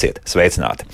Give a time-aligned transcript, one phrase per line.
[0.00, 0.86] Esiet sveicināti!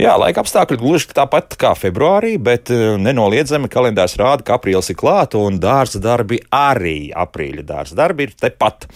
[0.00, 4.96] Jā, laika apstākļi gluži tāpat kā februārī, bet eh, nenoliedzami kalendārs rāda, ka aprīlis ir
[4.96, 8.88] klāts un dārza darbi arī aprīļa dārza darbi ir tepat.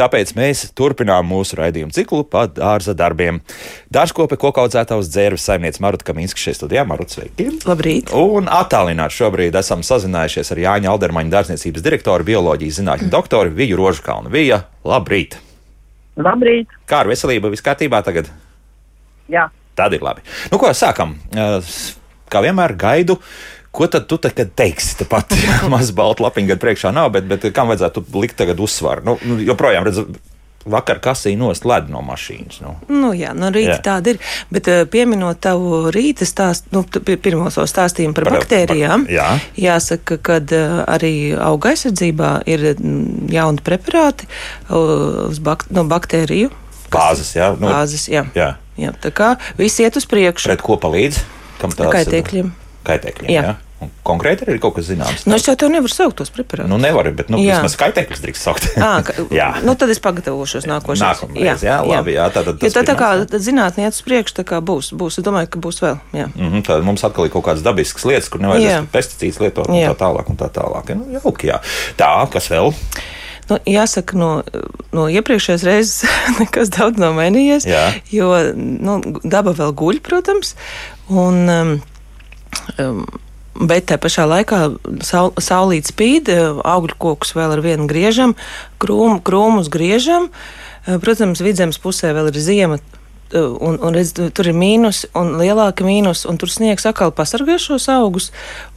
[0.00, 3.42] Tāpēc mēs turpinām mūsu raidījumu ciklu pa dārza darbiem.
[3.92, 6.88] Dārzkope kokaudzētājs dzērves saimniece Maruta Kaminska šeit studijā.
[6.88, 7.50] Maruta, sveiki!
[7.68, 8.16] Labrīt!
[8.16, 14.32] Un attālināti šobrīd esam sazinājušies ar Jāņa Aldermaņa dārzniecības direktoru, bioloģijas zinātņu doktoru Viju Rožkalnu.
[14.32, 15.36] Vija, labrīt!
[16.16, 16.72] Labrīt!
[16.88, 17.52] Kā ar veselību?
[17.52, 18.32] Viss kārtībā tagad?
[19.30, 19.48] Jā.
[19.78, 20.24] Tad ir labi.
[20.52, 21.16] Nu, ko sākam?
[22.30, 23.20] Kā vienmēr gaidu.
[23.70, 24.96] Ko tad tu tagad teiksi?
[25.04, 25.36] Tepat
[25.72, 29.06] maz balta lapiņa priekšā nav, bet, bet kam vajadzētu likt tagad uzsvaru?
[29.06, 30.08] Nu, nu, joprojām redzu,
[30.68, 32.60] vakar kasīja nost ledu no mašīnas.
[32.60, 32.74] Nu.
[32.90, 33.82] Nu, jā, no rīta jā.
[33.86, 34.20] tāda ir.
[34.52, 36.84] Bet pieminot tavu rīta stāstu, nu,
[37.16, 39.28] pirmo savu stāstījumu par, par baktērijām, par, jā.
[39.70, 40.40] jāsaka, ka
[40.98, 42.72] arī auga aizsardzībā ir
[43.32, 44.28] jauni preparāti
[44.76, 46.52] uz bak no baktēriju.
[46.90, 47.52] Bāzes, jā.
[47.56, 48.26] Nu, bāzes, jā.
[48.34, 48.54] jā.
[48.80, 50.50] Jā, tā kā viss iet uz priekšu.
[50.50, 51.22] Pret ko palīdz?
[51.60, 52.54] Kam tāds kaitēkļiem?
[52.86, 53.42] Kaitēkļiem, jā.
[53.50, 53.58] jā.
[54.04, 55.22] Konkrēti ir kaut kas zināms.
[55.24, 56.68] Nu, es jau tev nevaru saukt tos preparātus.
[56.68, 58.66] Nu, nevaru, bet, nu, vismaz kaitēkļus drīkst saukt.
[58.76, 59.46] à, ka, jā.
[59.64, 61.04] Nu, tad es pagatavošos nākošais.
[61.04, 62.26] Nākamreiz, jā, jā, labi, jā.
[62.34, 65.48] Tātad jo tā, tā kā zinātnē iet uz priekšu, tā kā būs, būs, es domāju,
[65.54, 66.26] ka būs vēl, jā.
[66.34, 69.80] Mm -hmm, tad mums atkal ir kaut kādas dabiskas lietas, kur nevajadzēs pesticīds lietot un
[69.80, 69.94] jā.
[69.94, 70.92] tā tālāk un tā tālāk.
[70.96, 71.60] Nu, jauki, jā.
[71.96, 72.74] Tā, kas vēl?
[73.50, 74.30] Nu, jāsaka, no,
[74.94, 76.04] no iepriekšējās reizes
[76.40, 77.88] nekas daudz nav mainījies, Jā.
[78.14, 80.54] jo nu, daba vēl guļ, protams.
[81.10, 81.74] Un, um,
[82.78, 83.02] um,
[83.60, 84.58] Bet tā pašā laikā
[85.04, 86.30] saul, saulīt spīd,
[86.64, 88.32] augļu kokus vēl ar vienu griežam,
[88.80, 90.30] krūmu, krūmus griežam.
[90.86, 92.78] Protams, vidzemes pusē vēl ir ziema,
[93.34, 97.88] un, un redz, tur ir mīnus un lielāka mīnus, un tur sniegs atkal pasargā šos
[97.92, 98.30] augus.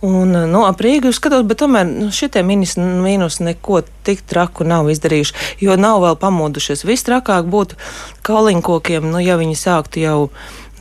[0.06, 4.92] Un, nu, ap Rīgu skatot, bet tomēr nu, šitie mīnus, mīnus neko tik traku nav
[4.94, 6.86] izdarījuši, jo nav vēl pamodušies.
[6.88, 7.80] Vistrakāk būtu
[8.28, 10.20] kauliņkokiem, nu, ja viņi sāktu jau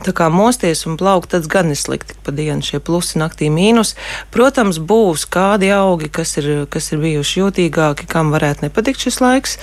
[0.03, 3.95] tā kā mosties un plaukt, tad gan ir slikti pa dienu šie plusi, naktī mīnus.
[4.33, 9.57] Protams, būs kādi augi, kas ir, kas ir bijuši jūtīgāki, kam varētu nepatikt šis laiks.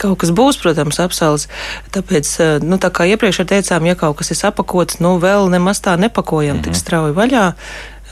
[0.00, 1.48] Kaut kas būs, protams, apsals.
[1.94, 5.80] Tāpēc, eh, nu, tā kā iepriekš teicām, ja kaut kas ir apakots, nu, vēl nemaz
[5.80, 6.64] tā nepakojam mm -hmm.
[6.64, 7.54] tik strauji vaļā.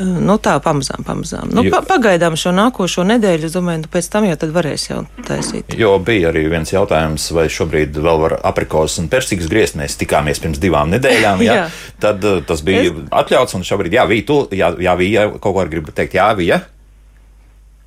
[0.00, 1.50] Eh, nu, tā pamazām, pamazām.
[1.52, 5.74] Nu, pa, pagaidām šo nākošo nedēļu, es domāju, nu, pēc tam jau varēs jau taisīt.
[5.76, 9.76] Jo bija arī viens jautājums, vai šobrīd vēl var aprikos un persīgas griezt.
[9.76, 11.68] Mēs tikāmies pirms divām nedēļām, ja?
[12.00, 12.92] tad uh, tas bija es...
[13.10, 16.62] atļauts, un šobrīd, jā, bija, tu, jā, jā, bija, kaut ko gribu teikt, jā, bija.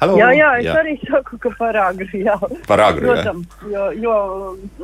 [0.02, 0.74] Halo, jā, jā, es jā.
[0.82, 2.08] arī saku, ka par agru.
[2.20, 2.36] Jā,
[2.68, 3.08] par agru.
[3.08, 4.16] Protams, jo, jo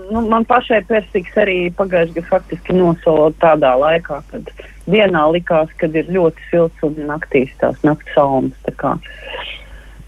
[0.07, 4.53] nu, man pašai persīgs arī pagājušajā gadā faktiski nosolo tādā laikā, kad
[4.87, 8.55] dienā likās, kad ir ļoti silts un naktīs tās naktas salmas.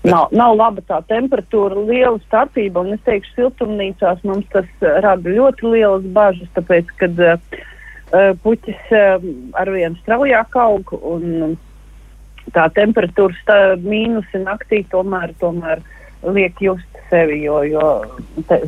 [0.03, 5.67] Nav, nav laba tā temperatūra, liela starpība, un es teikšu, siltumnīcās mums tas rada ļoti
[5.67, 7.37] lielas bažas, tāpēc, kad uh,
[8.43, 11.55] puķis uh, arvien straujāk aug un
[12.55, 15.81] tā temperatūra tā, mīnusi naktī tomēr, tomēr
[16.23, 17.87] liek just sevi, jo, jo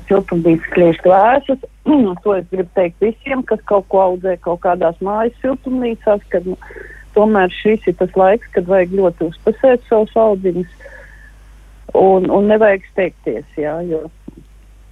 [0.08, 1.64] siltumnīcas kļūst vēsas.
[2.24, 6.58] to es gribu teikt visiem, kas kaut ko audzē kaut kādās mājas siltumnīcās, kad nu,
[7.16, 10.72] tomēr šis ir tas laiks, kad vajag ļoti uzpasēt savus audziņus
[11.96, 14.06] un, un nevajag steigties, jā, jo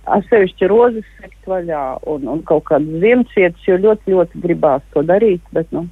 [0.03, 5.39] Atsevišķi rozes sekt vaļā un, un kaut kādas ziemcietas, jo ļoti, ļoti gribās to darīt,
[5.55, 5.85] bet, nu,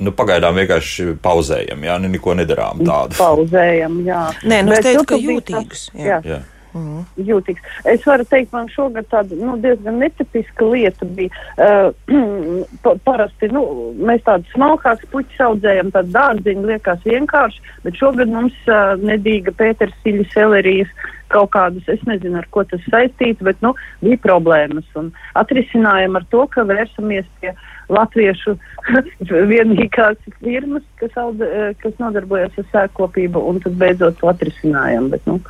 [0.00, 3.18] nu, pagaidām vienkārši pauzējam, jā, nu, neko nedarām tādu.
[3.20, 4.24] Pauzējam, jā.
[4.44, 5.90] Nē, nu, es teicu, ka jūtīgs.
[5.94, 6.06] Jā.
[6.08, 6.22] jā.
[6.36, 6.40] jā.
[6.70, 7.02] Mm.
[7.26, 7.64] Jūtīgs.
[7.90, 11.32] Es varu teikt, man šogad tāda nu, diezgan netipiska lieta bija.
[11.58, 11.90] Uh,
[12.84, 13.64] pa, parasti nu,
[13.98, 20.28] mēs tādu smalkāku puķu audzējam, tādu dārziņu liekas vienkārši, bet šogad mums uh, nedīga pētersiļa
[20.34, 20.92] selerijas
[21.30, 24.86] kaut kādas, es nezinu, ar ko tas saistīts, bet nu, bija problēmas.
[24.98, 27.54] Un atrisinājām ar to, ka vērsamies pie
[27.90, 28.56] latviešu
[29.52, 31.42] vienīgās firmas, kas, aud,
[31.82, 35.10] kas nodarbojas ar sēkopību, un tad beidzot to atrisinājām.
[35.14, 35.40] Bet, nu,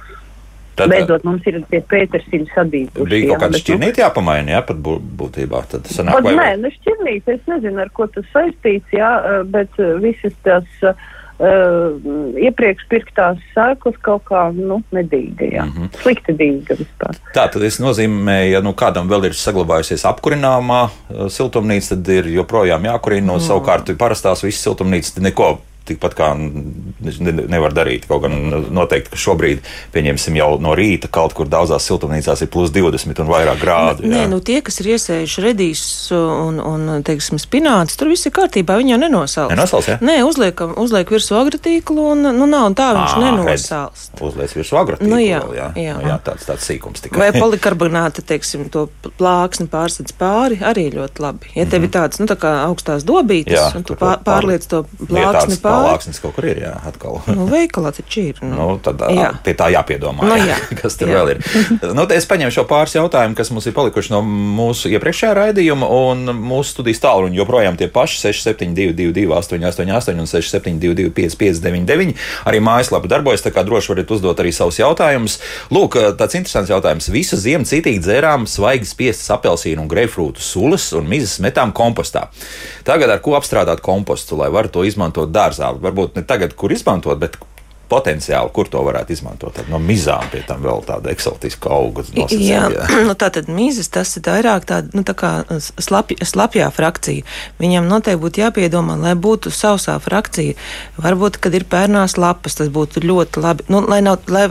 [0.81, 3.05] Tad, Beidzot, mums ir tie pētersīļi sadījuši.
[3.11, 4.79] Bija kaut kāda nu, šķirnīte jāpamaina, jā, pat
[5.21, 5.61] būtībā.
[5.69, 6.33] Tad sanāk, vai...
[6.39, 9.11] Nē, ne šķirnīte, es nezinu, ar ko tas saistīts, jā,
[9.53, 11.03] bet visas tās uh,
[11.41, 11.95] Uh,
[12.37, 15.63] iepriekš pirktās sēklas kaut kā nu, nedīga, jā.
[15.65, 16.03] Mm -hmm.
[16.03, 17.17] slikti dīga vispār.
[17.33, 22.29] Tā tad tas nozīmē, ja nu, kādam vēl ir saglabājusies apkurināmā uh, siltumnīca, tad ir
[22.35, 23.27] joprojām jākurina.
[23.27, 23.47] No mm.
[23.47, 28.07] savukārt parastās visas siltumnīcas neko tikpat kā ne, nevar darīt.
[28.11, 28.37] Kaut gan
[28.75, 33.31] noteikti, ka šobrīd, pieņemsim, jau no rīta kaut kur daudzās siltumnīcās ir plus 20 un
[33.31, 34.07] vairāk grādu.
[34.11, 35.83] Nē, nu tie, kas ir iesējuši redīs
[36.17, 39.55] un, un teiksim, spināts, tur viss ir kārtībā, viņi jau nenosāls.
[39.55, 39.99] Nenosāls, ja?
[40.05, 44.09] Nē, uzliekam, uzliek virsū agrotīklu un, nu, nav un tā viņš nenosāls.
[44.21, 45.11] Uzliek virsū agrotīklu.
[45.11, 45.69] Nu, jā, vēl, jā.
[45.81, 45.97] jā.
[45.99, 47.21] Nu, jā tāds, tāds sīkums tikai.
[47.23, 48.87] Vai polikarbonāta, teiksim, to
[49.19, 51.53] plāksni pārsadz pāri, arī ļoti labi.
[51.57, 54.85] Ja tev ir tāds, nu, tā kā augstās dobītes, jā, un tu pār, pārliec to
[55.01, 55.80] plāksni pāri.
[55.85, 57.21] Plāksnis kaut kur ir, jā, atkal.
[57.31, 58.41] Nu, veikalā taču ir.
[58.45, 58.55] Nu.
[58.61, 59.31] Nu, tad jā.
[59.45, 60.59] pie tā jāpiedomā, nu, jā.
[60.81, 61.21] Kas tur jā.
[61.21, 61.43] vēl ir.
[61.99, 66.33] nu, es paņēmu šo pāris jautājumu, kas mums ir palikuši no mūsu iepriekšējā raidījuma, un
[66.37, 72.17] mūsu studijas tālruņi joprojām tie paši 6722, 888 un 672, 559,
[72.51, 75.39] arī mājaslapa darbojas, tā kā droši varat uzdot arī savus jautājumus.
[75.75, 77.11] Lūk, tāds interesants jautājums.
[77.13, 82.29] Visu ziemu citīgi dzērām svaigi spiestas apelsīnu un greifrūtu sulas un mizas metām kompostā.
[82.87, 85.60] Tagad ar ko apstrādāt kompostu, lai varētu to izmantot dārzā?
[85.61, 87.37] Varbūt ne tagad, kur izmantot, bet
[87.91, 89.55] potenciāli, kur to varētu izmantot.
[89.57, 92.05] Tad no mizām pie tam vēl tāda eksotiska auga.
[92.15, 92.87] Jā, jā.
[93.11, 97.27] Nu, tā tad mizas tas ir vairāk tāda nu, tā kā slapja, slapjā frakcija.
[97.61, 100.55] Viņam noteikti būtu jāpiedomā, lai būtu sausā frakcija.
[101.01, 103.67] Varbūt, kad ir pērnās lapas, tas būtu ļoti labi.
[103.73, 104.47] Nu, lai nav, lai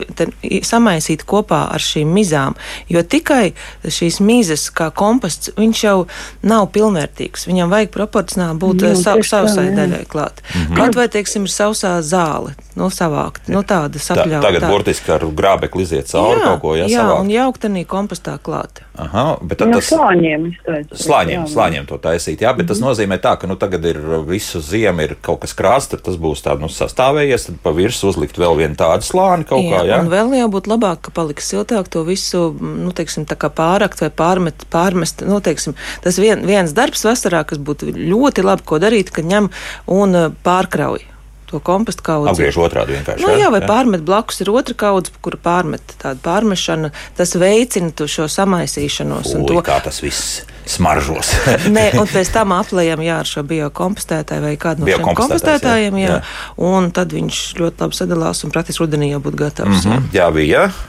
[0.65, 2.57] samaisītu kopā ar šīm mizām,
[2.91, 3.53] jo tikai
[3.85, 5.97] šīs mizas kā komposts, viņš jau
[6.43, 7.47] nav pilnvērtīgs.
[7.49, 10.41] Viņam vajag proporcionāli būt nu, sa sausai daļai klāt.
[10.41, 10.75] Mm -hmm.
[10.77, 13.49] Kaut vai, teiksim, ir sausā zāle, no nu, savā savākt.
[13.49, 14.39] Nu, tāda sapļauta.
[14.39, 14.69] Tā, tagad tā.
[14.71, 17.21] burtiski ar grābekli iziet cauri jā, kaut ko, jā, jā savākt.
[17.21, 18.81] un jaukt arī kompostā klāt.
[18.99, 19.89] Aha, bet tad no tas...
[19.89, 20.47] Slāņiem,
[20.91, 22.67] slāņiem, slāņiem to taisīt, jā, bet mm -hmm.
[22.67, 22.87] tas mhm.
[22.89, 23.97] nozīmē tā, ka, nu, tagad ir
[24.27, 28.09] visu ziemu ir kaut kas krāsts, tad tas būs tā, nu, sastāvējies, tad pa virsmu
[28.09, 30.01] uzlikt vēl vienu tādu slāni kaut jā, kā, jā.
[30.01, 34.09] Un vēl jābūt labāk, ka paliks siltāk to visu, nu, teiksim, tā kā pārakt vai
[34.09, 39.11] pārmet, pārmest, nu, teiksim, tas vien, viens darbs vasarā, kas būtu ļoti labi, ko darīt,
[39.11, 39.49] ka ņem
[39.87, 41.18] un pārkrauj
[41.49, 42.31] to kompostu kaudzi.
[42.33, 43.25] Apgriež otrādi vienkārši.
[43.25, 43.69] Nu, jā, vai jā.
[43.69, 49.33] pārmet blakus ir otra kaudze, kura pārmet tādu pārmešanu, tas veicina šo samaisīšanos.
[49.39, 49.63] Ui, to...
[49.65, 51.33] kā tas viss smaržos.
[51.77, 56.19] Nē, un pēc tam aplējam jā, ar šo biokompostētāju vai kādu no šiem kompostētājiem, jā,
[56.19, 56.21] jā.
[56.69, 59.83] un tad viņš ļoti labi sadalās un praktiski rudenī jau būtu gatavs.
[59.85, 60.15] Mm -hmm.
[60.15, 60.69] Jā, bija.
[60.69, 60.87] Jā.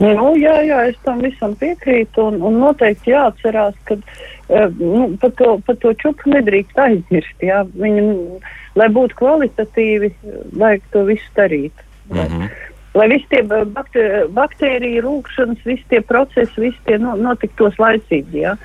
[0.00, 3.98] Nu, jā, jā, es tam visam piekrītu, un, un noteikti jāatcerās, ka
[4.78, 7.44] nu, par to, pa to čupu nedrīkst aizmirst.
[7.44, 7.62] Jā.
[7.78, 8.40] Viņu,
[8.78, 10.12] lai būtu kvalitatīvi,
[10.58, 11.86] vajag to visu darīt.
[12.10, 12.50] Mm -hmm.
[12.94, 13.42] Lai visi tie
[14.34, 18.42] baktēriju rūkšanas, visi tie procesi, visi tie notiktos laicīgi.
[18.42, 18.56] Jā.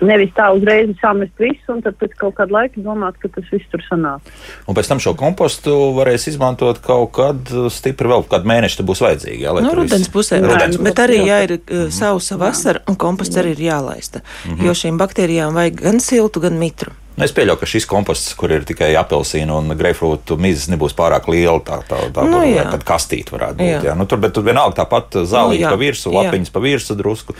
[0.00, 3.68] Nevis tā uzreiz samest visu, un tad pēc kaut kāda laika domāt, ka tas viss
[3.72, 4.30] tur sanāk.
[4.68, 9.44] Un pēc tam šo kompostu varēs izmantot kaut kad stipri vēl kādu mēnešu, būs vajadzīgi.
[9.44, 13.54] Jā, nu, rudens pusē, rudens bet arī, ja ir uh, sausa vasara, un komposts arī
[13.56, 14.66] ir jālaista, mm -hmm.
[14.66, 16.96] jo šīm baktērijām vajag gan siltu, gan mitru.
[17.20, 21.28] Nu, es pieļauju, ka šis komposts, kur ir tikai apelsīna un greifrūtu mizas, nebūs pārāk
[21.28, 21.58] liela.
[21.64, 22.40] Tā, tā, tā nu,
[22.72, 23.66] kad kastīte varētu būt.
[23.68, 23.82] Jā.
[23.90, 23.96] Jā.
[23.98, 27.36] Nu, tur, bet tur vienalga tāpat zālīte nu, pa virsmu, lapiņas pa virsmu drusku.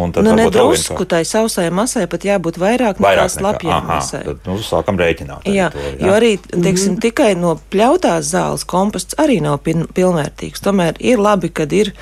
[0.00, 4.22] Un tad nu, nedrusku tai sausai masai pat jābūt vairāk, vairāk nekā slapjai masai.
[4.28, 5.46] Tad, nu, sākam rēķināt.
[5.50, 6.06] Jā, to, jā.
[6.06, 7.00] jo arī, teiksim, mm -hmm.
[7.06, 10.62] tikai no pļautās zāles komposts arī nav pilnvērtīgs.
[10.62, 11.94] Tomēr ir labi, kad ir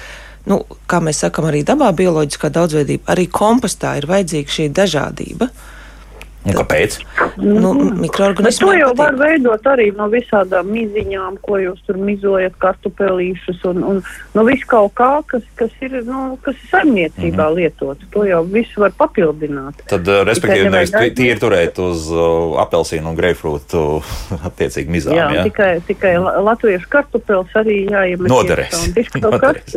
[0.48, 5.48] nu, kā mēs sakām, arī dabā bioloģiskā daudzveidība, arī kompostā ir vajadzīga šī dažādība.
[6.46, 6.96] Un kāpēc?
[7.42, 8.62] Nu, mikroorganismi.
[8.62, 13.98] To jau var veidot arī no visādām miziņām, ko jūs tur mizojat, kartupelīšus un, un
[14.36, 17.56] no visu kaut kā, kas, kas ir, nu, kas ir saimniecībā mm -hmm.
[17.58, 18.06] lietots.
[18.14, 19.82] To jau visu var papildināt.
[19.90, 23.82] Tad, uh, respektīvi, nevis tīri turēt uz uh, apelsīnu un greifrūtu
[24.48, 25.16] attiecīgi mizām.
[25.16, 25.42] Jā, jā?
[25.50, 28.30] tikai, tikai latviešu kartupels arī jāiemet.
[28.30, 28.86] Noderēs.
[29.20, 29.74] Noderēs.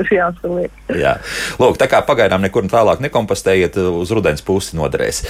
[1.04, 1.18] jā.
[1.60, 5.24] Lūk, tā kā pagaidām nekur tālāk nekompostējiet, uz rudens pusi noderēs.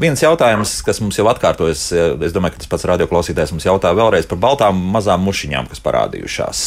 [0.00, 1.92] Viens jautājums jautājums, kas mums jau atkārtojas.
[2.22, 6.58] Es domāju, ka tas pats radioklausītājs mums jautā vēlreiz par baltām mazām mušiņām, kas parādījušās.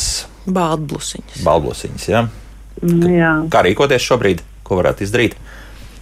[0.48, 1.44] Baltblusiņas.
[1.44, 2.26] Baltblusiņas, jā.
[2.82, 3.34] Mm, jā.
[3.52, 4.44] Kā rīkoties šobrīd?
[4.66, 5.36] Ko varētu izdarīt?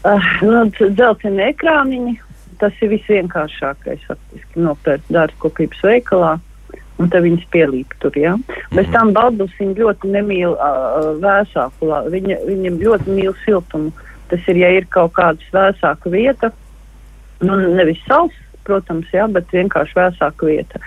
[0.03, 2.15] Uh, nu, dzelteni ekrāniņi.
[2.59, 4.05] Tas ir visvienkāršākais.
[4.07, 6.37] Faktiski nopērkt dārzkopības veikalā
[7.01, 8.15] un tad viņas pielīp tur.
[8.15, 8.35] Ja?
[8.37, 8.77] Mm.
[8.77, 13.93] Bez tam baldusiņi ļoti nemīl uh, vēsāku, viņa, viņa ļoti mīl siltumu.
[14.31, 16.49] Tas ir, ja ir kaut kāda vēsāka vieta,
[17.45, 18.35] nu, nevis sauss,
[18.67, 20.79] protams, jā, bet vienkārši vēsāka vieta.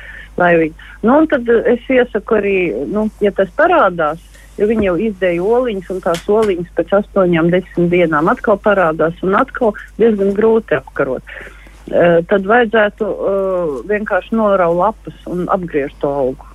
[1.06, 2.56] Nu, tad es iesaku arī,
[2.92, 4.20] nu, ja tas parādās,
[4.60, 9.36] jo viņi jau izdēja oliņas, un tās oliņas pēc astoņām, desmit dienām atkal parādās, un
[9.38, 11.24] atkal diezgan grūti apkarot.
[11.86, 16.48] Uh, tad vajadzētu uh, vienkārši noraut lapas un apgriezt to augu.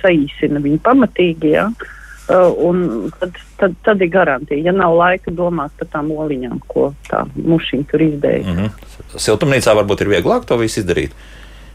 [0.00, 1.50] Saīsina viņu pamatīgi.
[1.52, 1.66] Ja?
[1.68, 1.99] Uh,
[2.38, 4.62] un tad, tad, tad ir garantija.
[4.70, 8.44] Ja nav laika domāt par tām oliņām, ko tā mušiņa tur izdēja.
[8.46, 9.16] Mm -hmm.
[9.16, 11.16] Siltumnīcā varbūt ir vieglāk to visu izdarīt.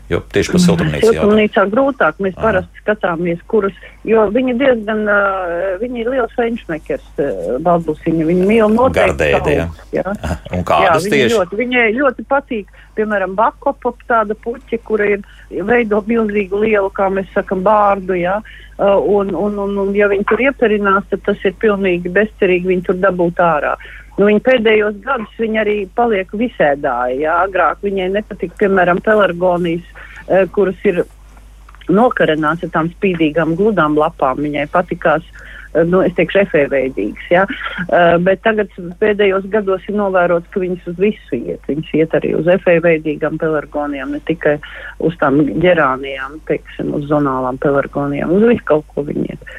[0.10, 1.08] Jo tieši par siltumnīcu.
[1.10, 7.56] Siltumnīcā grūtāk mēs parasti skatāmies, kuras, jo viņi diezgan, uh, viņi ir liels fenšmekers, uh,
[7.66, 9.66] balbusiņi, viņi mīl noteikti Gardēdi, jā.
[9.66, 10.06] augstus, jā.
[10.52, 11.34] Un Jā, kādas viņa tieši?
[11.34, 12.70] ļoti, viņai ļoti patīk,
[13.00, 15.26] piemēram, bakopa tāda puķa, kura ir
[15.66, 18.38] veido milzīgu lielu, kā mēs sakam, bārdu, jā.
[18.78, 22.92] Uh, un, un, un, un, ja viņi tur ieperinās, tad tas ir pilnīgi bezcerīgi viņi
[22.92, 23.74] tur dabūt ārā.
[24.16, 27.20] Nu, viņa pēdējos gadus viņa arī paliek visēdāja.
[27.20, 27.36] Jā.
[27.50, 31.04] Agrāk viņai nepatika, piemēram, pelargonijas, uh, kuras ir
[31.92, 34.40] nokarināts ar tām spīdīgām, gludām lapām.
[34.42, 35.26] Viņai patikās,
[35.74, 37.28] eh, nu, es teikšu, efeveidīgs.
[37.30, 37.46] Ja?
[37.86, 41.62] Uh, bet tagad pēdējos gados ir novērots, ka viņas uz visu iet.
[41.70, 44.58] Viņas iet arī uz efeveidīgām pelargonijām, ne tikai
[45.00, 48.34] uz tām ģerānijām, teiksim, uz zonālām pelargonijām.
[48.34, 49.58] Uz visu kaut ko viņi iet.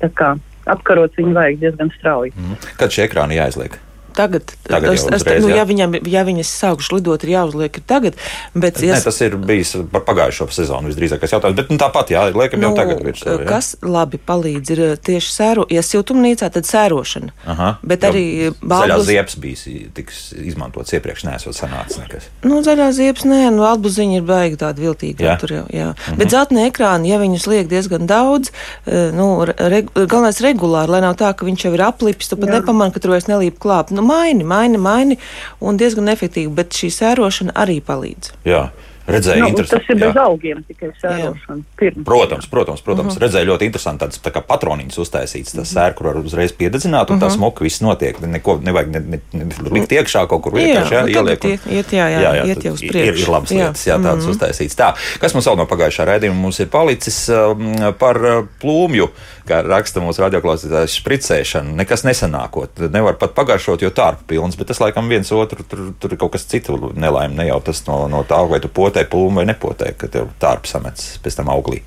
[0.00, 0.36] Tā kā
[0.66, 2.32] apkarot viņu vajag diezgan strauji.
[2.36, 2.72] Mhm.
[2.78, 3.76] Kad šie ekrāni jāizliek?
[4.16, 5.60] Tagad, Tagad es, uzreiz, nu, jā?
[5.60, 8.16] ja, viņam, ja viņas sākuši lidot, ir jāuzliek ir tagad.
[8.54, 11.58] Bet, Nē, tas ir bijis par pagājušo sezonu visdrīzākais jautājums.
[11.58, 13.02] Bet nu, tāpat, jā, liekam, jau tagad.
[13.04, 17.34] Nu, Kas labi palīdz, ir uh, tieši sēro, ja siltumnīcā, tad sērošana.
[17.52, 22.28] Aha, Bet arī Zaļās balbus- ziepes bija tiks izmantots iepriekš, nesot sanācis nekas.
[22.46, 25.24] Nu, zaļā ziepes, nē, nu, albuziņa ir baigi tāda viltīga.
[25.26, 25.36] Jā.
[25.40, 25.90] Tur jau, jā.
[25.92, 26.18] Mm -hmm.
[26.22, 28.50] Bet zeltainā ekrāna, ja viņus liek diezgan daudz,
[28.86, 32.48] eh, nu, re, galvenais regulāri, lai nav tā, ka viņš jau ir aplipis, tu pat
[32.48, 33.90] nepamani, ka tur vairs nelīp klāt.
[33.90, 35.18] Nu, maini, maini, maini,
[35.60, 38.32] un diezgan efektīvi, bet šī sērošana arī palīdz.
[38.48, 38.68] Jā,
[39.06, 40.22] redzēju, Nu, tas ir bez jā.
[40.24, 41.62] augiem tikai sērošana.
[41.78, 42.04] Pirms.
[42.04, 43.06] Protams, protams, protams.
[43.06, 43.16] Mhm.
[43.16, 43.22] Uh -huh.
[43.26, 47.16] redzēju ļoti interesanti tādas tā kā patroniņas uztaisītas, tas sēr, kur var uzreiz piededzināt, un
[47.16, 47.22] Mhm.
[47.24, 47.32] uh -huh.
[47.32, 48.20] tā smoka viss notiek.
[48.20, 51.38] Neko nevajag ne, ne, ne, likt iekšā kaut kur Jā, vienkārši jā, nu, ieliek.
[51.40, 53.22] tagad iet- iet, jā, jā, iet tad jau uz ir, priekšu.
[53.22, 53.54] ir labas Jā.
[53.56, 54.30] lietas, jā, tādas Mhm.
[54.32, 54.76] uztaisītas.
[54.76, 59.08] Tā, kas mums vēl no pagājušā raidījuma mums ir palicis um, par uh, plūmju,
[59.46, 61.74] kā raksta mūsu radioklausītājs, špricēšanu.
[61.76, 62.68] Nekas nesanākot.
[62.90, 66.32] Nevar pat pagājušot, jo tārpa pilns, bet tas laikam viens otru, tur, tur ir kaut
[66.32, 69.92] kas cits nelaime, ne jau tas no, no tā, vai tu potē plūmu vai nepotē,
[69.98, 71.82] ka tev tārpa samets pēc tam auglī.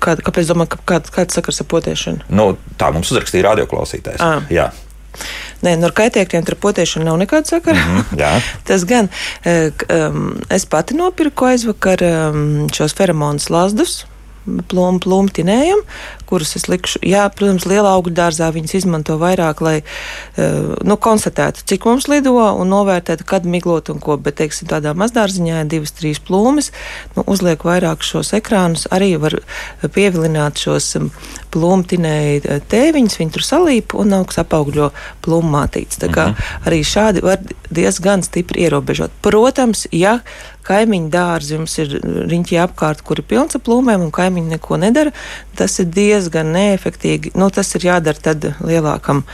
[0.00, 2.30] Kā, kāpēc domā, ka kāds, kāds sakars ar potēšanu?
[2.32, 4.22] Nu, tā mums uzrakstīja radioklausītājs.
[4.24, 4.46] Ā.
[4.50, 4.70] Jā,
[5.60, 7.76] Nē, no kaitēkļiem ar potēšanu nav nekāda sakara.
[7.76, 8.30] Mm Mhm, jā.
[8.68, 9.10] Tas gan
[9.44, 14.06] eh, um, es pati nopirku aizvakar um, šos feromonus lazdus.
[14.40, 15.82] Plūmu, plūmu tinējam,
[16.28, 17.02] kurus es likšu.
[17.06, 22.32] Jā, protams, lielā augļu dārzā viņas izmanto vairāk, lai uh, nu, konstatētu, cik mums lido
[22.32, 24.16] un novērtētu, kad miglot un ko.
[24.20, 26.70] Bet, teiksim, tādā mazdārziņā ir divas, trīs plūmes.
[27.18, 29.36] Nu, uzliek vairāk šos ekrānus, arī var
[29.92, 31.10] pievilināt šos um,
[31.54, 34.90] plūmu tinēju eh, tēviņus, viņi tur salīp un augs apaugļo
[35.24, 36.00] plūmu mātītes.
[36.00, 36.30] Tā kā
[36.64, 39.14] arī šādi var diezgan stipri ierobežot.
[39.24, 40.20] Protams, ja
[40.70, 41.96] kaimiņu dārzi jums ir
[42.30, 45.14] riņķi apkārt, kuri pilns ar plūmēm, un kaimiņi neko nedara,
[45.58, 47.34] tas ir diezgan neefektīgi.
[47.38, 49.24] Nu, tas ir jādara tad lielākam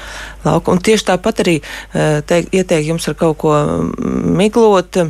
[0.46, 0.76] laukam.
[0.76, 5.00] Un tieši tāpat arī eh, teik, ieteikt jums ar kaut ko mm, miglot.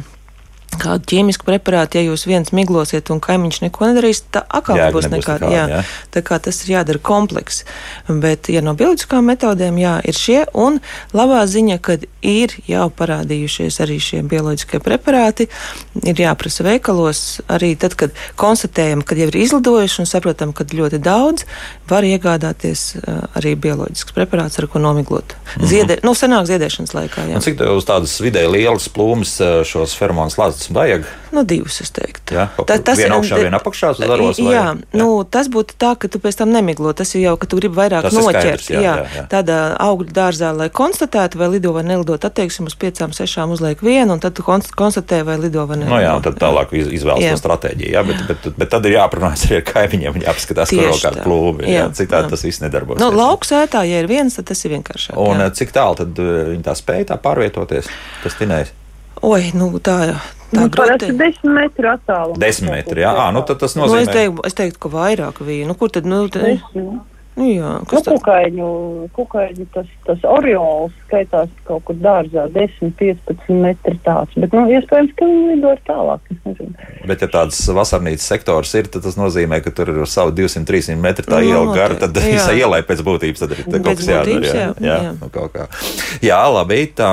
[0.80, 5.50] Kādu ķīmisku preparātu, ja jūs viens miglosiet un kaimiņš neko nedarīs, tad atkal nebūs nekāda.
[5.52, 5.82] Jā, jā.
[6.14, 7.62] tā kā tas ir jādara kompleks.
[8.08, 10.80] Bet, ja no bioloģiskām metodēm, jā, ir šie, un
[11.16, 15.48] labā ziņa, kad ir jau parādījušies arī šie bioloģiskie preparāti,
[16.02, 21.00] ir jāprasa veikalos, arī tad, kad konstatējam, ka jau ir izlidojuši un saprotam, ka ļoti
[21.02, 21.46] daudz,
[21.88, 25.36] var iegādāties uh, arī bioloģisks preparāts, ar ko nomiglot.
[25.36, 25.68] Mm -hmm.
[25.70, 27.34] Ziedē, nu, senāk ziedēšanas laikā, jā.
[27.38, 31.04] Un cik tev uz tādas vidēji lielas plūmes eh, šos feromonus lāstus vajag?
[31.32, 32.34] Nu, divus, es teiktu.
[32.34, 34.76] Jā, kaut kur viena augšā, viena apakšā zaros, Jā, jā?
[34.96, 36.92] nu, tas būtu tā, ka tu pēc tam nemiglo.
[36.96, 38.60] Tas ir jau, ka tu gribi vairāk Tas ir noķert.
[38.62, 39.24] skaidrs, jā, jā, jā.
[39.30, 43.80] Tādā augļu dārzā, lai konstatētu, vai lido vai nelido, tad, teiksim, uz piecām, sešām uzliek
[43.82, 45.94] vienu, un tad tu konst- konstatē, vai lido vai nelido.
[45.94, 47.34] Nu, jā, tad tālāk iz- izvēlas Jā.
[47.36, 47.90] to stratēģiju.
[47.92, 50.14] Jā, bet, bet, bet tad ir jāprunājas arī ar kaimiņiem.
[50.16, 51.26] Viņi apskatās, kur vēl kāda tā.
[51.26, 51.68] plūme ir.
[51.68, 52.30] Jā, Jā, citādi jā.
[52.30, 53.00] tas viss nedarbosies.
[53.02, 55.16] Nu, lauksētā, ja ir viens, tad tas ir vienkāršāk.
[55.16, 55.46] Un jā.
[55.46, 57.86] eh, cik tālu tad eh, viņi tā spēja tā pārvietoties?
[58.22, 58.72] Tas tinējs.
[59.24, 60.16] Oi, nu tā jau.
[60.46, 61.08] Tā nu, grūti.
[61.10, 62.38] ir 10 metru attālumā.
[62.38, 64.04] 10 metri, jā, à, nu tad tas nozīmē.
[64.04, 65.66] Nu, es, teiktu, es teiktu, ka vairāk bija.
[65.66, 66.06] Nu, kur tad?
[66.06, 66.46] Nu, tad...
[66.46, 67.00] 10
[67.36, 68.14] jā, Nu, kas tad?
[68.16, 68.68] kukaiņu,
[69.16, 75.12] kukaiņu tas, tas oriols skaitās kaut kur dārzā 10, 15 metri tāds, bet, nu, iespējams,
[75.18, 76.72] ka viņi lido ar tālāk, es nezinu.
[77.06, 81.26] Bet, ja tāds vasarnīcas sektors ir, tad tas nozīmē, ka tur ir savu 200-300 metru
[81.28, 81.98] tā Nu, iela gara.
[82.00, 82.24] Tad jā.
[82.32, 84.24] visai ielai pēc būtības tad ir te kaut kas jādara.
[84.26, 85.12] būtības, Jā, jā, jā, jā.
[85.20, 85.68] nu, kaut kā.
[86.24, 86.80] jā labi.
[86.96, 87.10] Tā,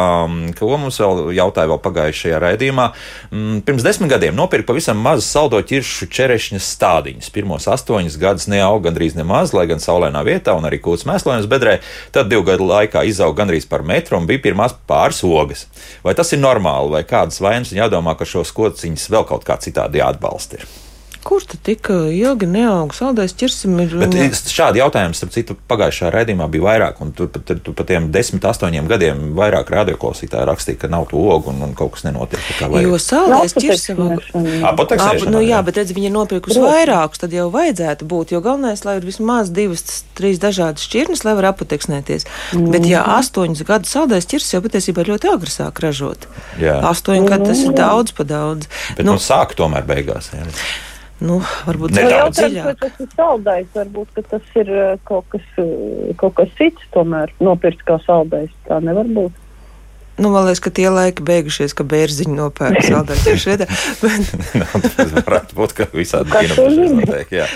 [0.57, 2.87] ko mums vēl jautāja vēl pagājušajā raidījumā?
[3.33, 7.29] Mm, Pirms desmit gadiem nopirka pavisam mazu saldo ķiršu čerešņas stādiņus.
[7.35, 9.81] Pirmos astoņus gadus neauga gandrīz nemaz, lai gan
[10.13, 11.79] saulēnā vietā un arī kūts mēslojums bedrē.
[12.11, 15.67] Tad divu gadu laikā izauga gandrīz par metru un bija pirmās pāris ogas.
[16.03, 19.57] Vai tas ir normāli, vai kādas vainas un jādomā, ka šos kociņus vēl kaut kā
[19.57, 20.61] citādi jāatbalsta?
[21.23, 21.27] Ir?
[21.27, 23.77] Kur tu tik ilgi neauga saldais ķirsim?
[23.83, 27.73] Ir, Bet viņa- šādi jautājumi, starp citu, pagājušajā raidījumā bija vairāk, un tur pat, tur
[27.73, 31.95] pat tiem desmit, astoņiem gadiem vairāk radioklausītāji rakstīja, ka nav to ogu un, un kaut
[31.95, 32.39] kas nenotiek.
[32.59, 34.01] Jo saldais ķirsim.
[34.67, 35.63] Apoteksēšana, nu, jā, jā.
[35.63, 38.35] bet redz, viņa ir nopirkusi vairākus, tad jau vajadzētu būt.
[38.35, 42.27] Jo galvenais, lai ir vismaz divas, trīs dažādas šķirnes, lai var apoteksnēties.
[42.53, 42.71] Mm.
[42.75, 46.27] Bet, ja astoņus gadus saldais ķirs, jau patiesībā ir ļoti agri sāk ražot.
[46.61, 46.79] Jā.
[46.91, 48.67] Astoņi gadi tas ir daudz pa daudz.
[48.97, 50.33] Bet nu, nu, sāk tomēr beigās.
[50.33, 50.47] Jā.
[51.21, 52.03] Nu, varbūt Nedaudz.
[52.03, 56.11] Nu, nedaudz jautājums, vai tas ir saldais, varbūt ka tas ir eh, kaut kas, eh,
[56.19, 58.51] kaut kas cits, tomēr nopirkt kā saldais.
[58.67, 59.42] Tā nevar būt.
[60.17, 62.83] Nu, man liekas, ka tie laiki beigušies, ka bērziņi nopērk
[63.25, 63.65] ķirs vietā.
[64.01, 66.89] Bet, Nu, Tas varētu būt, ka visādi zina?
[66.99, 67.31] notiek.
[67.33, 67.47] jā.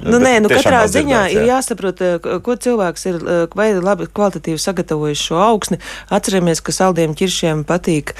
[0.00, 1.58] Nu, Bet nē, nu, katrā ziņā dzirdēts, ir jā.
[1.58, 5.80] jāsaprot, eh, ko cilvēks ir eh, vai labi kvalitatīvi sagatavojis šo augsni.
[6.08, 8.14] Atceramies, ka saldiem ķiršiem patīk,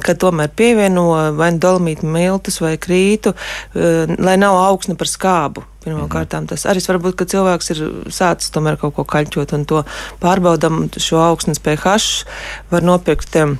[0.00, 3.36] ka tomēr pievieno vai nu dolomītu miltus vai krītu,
[3.76, 5.66] eh, lai nav augsne par skābu.
[5.86, 6.46] Pirmkārt, Mhm.
[6.50, 9.84] tas arī var būt, ka cilvēks ir sācis tomēr kaut ko kaļķot un to
[10.20, 12.24] pārbaudam šo augsnes pH.
[12.72, 13.56] Var nopirkt em,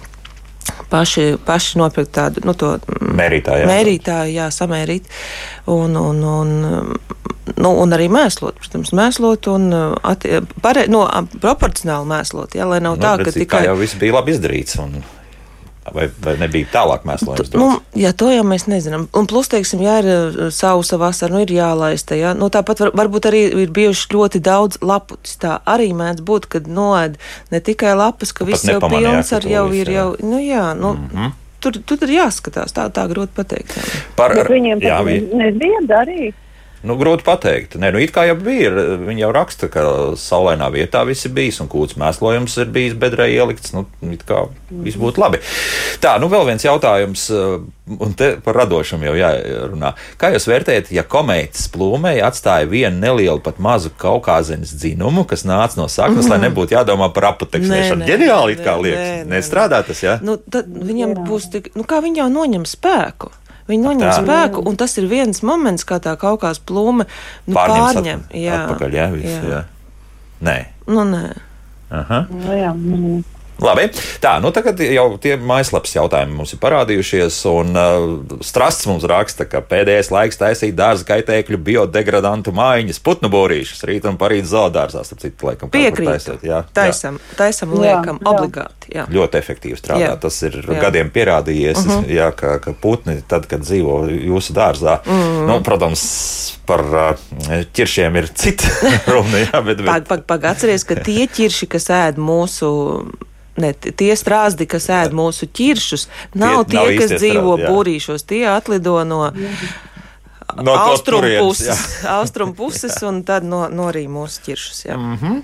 [0.90, 2.52] paši, paši nopirkt tādu, nu,
[2.82, 3.14] mm,
[3.62, 3.68] jā.
[3.70, 5.06] mērītāju, jā, samērīt.
[5.70, 6.50] Un, un, un,
[7.56, 9.68] nu, un arī mēslot, protams, mēslot un
[10.02, 11.04] atti, pare, no,
[11.38, 13.64] proporcionāli mēslot, jā, lai nav Nu, tā, redz, ka tikai.
[13.70, 14.78] jau viss bija labi izdarīts.
[14.82, 14.98] Un...
[15.94, 17.52] Vai, vai nebija tālāk mēslojums?
[17.54, 19.06] Nu, jā, to jau mēs nezinām.
[19.16, 22.16] Un plus, teiksim, jā, ir uh, sausa vasara, nu ir jālaista.
[22.18, 22.34] Jā.
[22.38, 25.36] Nu, tāpat var, varbūt arī ir bijuši ļoti daudz laputis.
[25.42, 27.18] Tā arī mēdz būt, kad noēd
[27.50, 30.94] ne tikai lapas, ka Pat viss jau pilns ar jau ir jau, nu jā, nu,
[30.94, 31.18] mm Mhm.
[31.24, 31.32] -hmm.
[31.60, 33.76] tur, tur ir jāskatās, tā, tā grūti pateikt.
[33.76, 33.82] Jā.
[34.16, 36.34] Par, Bet viņiem jā, tas vi, nebija darīt.
[36.86, 37.76] Nu, grūti pateikt.
[37.80, 38.72] Nē, nu, it kā jau bija.
[39.06, 39.84] Viņi jau raksta, ka
[40.20, 43.72] saulainā vietā viss ir bijis un kūts mēslojums ir bijis bedrē ielikts.
[43.76, 45.40] Nu, it kā viss būtu labi.
[46.02, 47.56] Tā, nu vēl viens jautājums, uh,
[48.02, 49.92] un te par radošumu jau jārunā.
[50.20, 55.80] Kā jūs vērtējat, ja komētas plūmei atstāja vienu nelielu, pat mazu kaukāzenes dzinumu, kas nāca
[55.80, 56.34] no saknes, mm.
[56.34, 58.02] lai nebūtu jādomā par apateksnēšanu?
[58.02, 59.06] Nē, nē, Ģeniāli, it kā nē, liekas.
[59.06, 59.32] nē, nē.
[59.36, 60.18] Nestrādā tas, jā?
[60.26, 63.32] Nu, tad viņam būs tik, nu, kā viņi jau noņem spēku.
[63.68, 64.18] Viņi noņem Tā.
[64.22, 67.06] spēku, un tas ir viens moments, kā tā kaut kāda plūme
[67.46, 68.20] nu, pārņem.
[68.28, 69.56] atp- Jā, atpakaļ, jā, visu, jā.
[69.56, 69.64] jā.
[70.46, 70.56] Nē.
[70.86, 71.24] Nu, nē.
[71.90, 72.26] Aha.
[72.30, 73.22] Nu, jā, nu,
[73.62, 73.86] Labi,
[74.20, 79.46] tā, nu tagad jau tie mājaslapas jautājumi mums ir parādījušies, un uh, Strasts mums raksta,
[79.48, 85.20] ka pēdējais laiks taisīt dārza kaitēkļu biodegradantu mājiņas, putnu būrīšas, rīt un parīt zoodārzā, starp
[85.24, 86.10] citu, laikam, Piekrītu.
[86.12, 86.64] taisot, jā, jā.
[86.76, 88.28] Taisam, taisam Jā, liekam, jā.
[88.34, 88.92] obligāti.
[88.94, 89.06] Jā.
[89.10, 90.00] Ļoti efektīvi strādā.
[90.04, 90.16] Jā.
[90.20, 90.66] Tas ir Jā.
[90.72, 90.80] Mhm.
[90.80, 92.10] gadiem pierādījies, uh -huh.
[92.12, 95.22] jā, ka, ka putni, tad, kad dzīvo jūsu dārzā, mm Mhm.
[95.22, 95.46] -hmm.
[95.48, 96.02] nu, protams,
[96.66, 97.16] par uh,
[97.72, 98.68] ķiršiem ir cita
[99.12, 99.38] runa.
[99.38, 103.06] Jā, bet, bet, Pag, pag, pag, atceries, ka tie ķirši, kas ēd mūsu.
[103.56, 107.70] Ne, tie strāzdi, kas ēd mūsu ķiršus, nav Tie tie, nav kas dzīvo strāzdi, jā.
[107.72, 108.26] būrīšos.
[108.28, 109.22] Tie atlido no
[110.56, 111.80] No austrumu puses,
[112.16, 114.78] austrum puses un tad no, norī mūsu ķiršus.
[114.86, 114.96] Jā.
[114.96, 115.40] Mhm.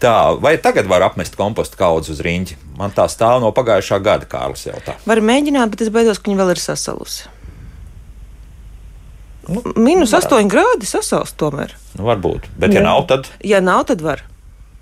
[0.00, 2.56] Tā, vai tagad var apmest kompostu kaudzi uz rīņķi?
[2.78, 4.96] Man tā stāv no pagājušā gada, Kārlis jautā.
[5.04, 7.26] Var mēģināt, bet es baidos, ka viņi vēl ir sasalusi.
[9.48, 11.74] Nu, Minus 8 grādi sasalst tomēr.
[11.98, 12.48] Nu, varbūt.
[12.56, 12.86] Bet, ja Jā.
[12.86, 14.22] nav, tad Ja nav, tad var.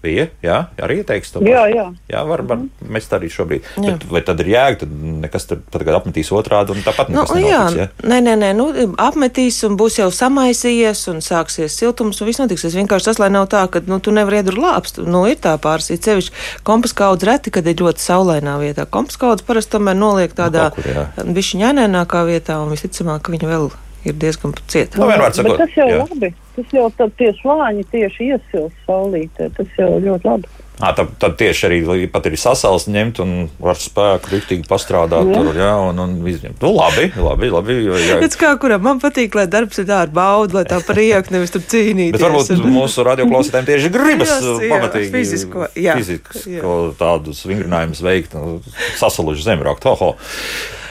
[0.02, 0.28] Bija.
[0.44, 1.42] Jā, arī ieteiks to.
[1.46, 1.86] jā, jā.
[2.10, 2.62] Jā, var, var
[2.92, 3.66] mest arī šobrīd.
[3.76, 3.94] Jā.
[3.94, 7.42] Bet, vai tad ir jēga, tad nekas pat tagad apmetīs otrādi un tāpat Nu, nekas
[7.42, 7.78] jā, nenotiks.
[7.80, 8.08] Ja?
[8.12, 8.68] nē, nē, nē, nu,
[9.02, 12.66] apmetīs un būs jau samaisījies un sāksies siltums un viss notiks.
[12.68, 15.02] Es vienkārši tas, lai nav tā, ka nu, tu nevari iedur lāpst.
[15.06, 18.86] Nu, ir tā pāris, ir sevišķi kompaskaudz reti, kad ir ļoti saulainā vietā.
[18.88, 21.06] Kompaskaudz parasti tomēr noliek tādā kaut kur, jā.
[21.38, 23.72] višķiņainēnākā vietā un visticamāk, ka viņa vēl
[24.04, 24.98] ir diezgan cieta.
[25.00, 25.94] Nu, sakot, tas jau jā.
[25.94, 26.32] ir labi.
[26.56, 29.48] Tas jau tad tie slāņi tieši iesilst saulītē.
[29.56, 30.50] Tas jau ļoti labi.
[30.82, 33.32] À, tad, tad tieši arī pat ir sasals ņemt un
[33.70, 35.28] ar spēku riktīgi pastrādāt.
[35.30, 35.38] Jā.
[35.38, 36.58] Tur, jā, un, un izņemt.
[36.64, 37.76] Nu, labi, labi, labi.
[37.84, 38.18] Jo, jā.
[38.24, 41.54] Pēc kā kuram man patīk, lai darbs ir tāds bauda, lai tā par ieku nevis
[41.54, 42.16] tur cīnīties.
[42.16, 45.96] Bet varbūt un- mūsu radioklausītājiem tieši gribas Jā, jā, pamatīgi fizisko, jā.
[46.00, 48.58] fizisko tādus vingrinājumus veikt, nu,
[48.98, 49.86] sasaluši zemraukt.
[49.92, 50.16] Oho.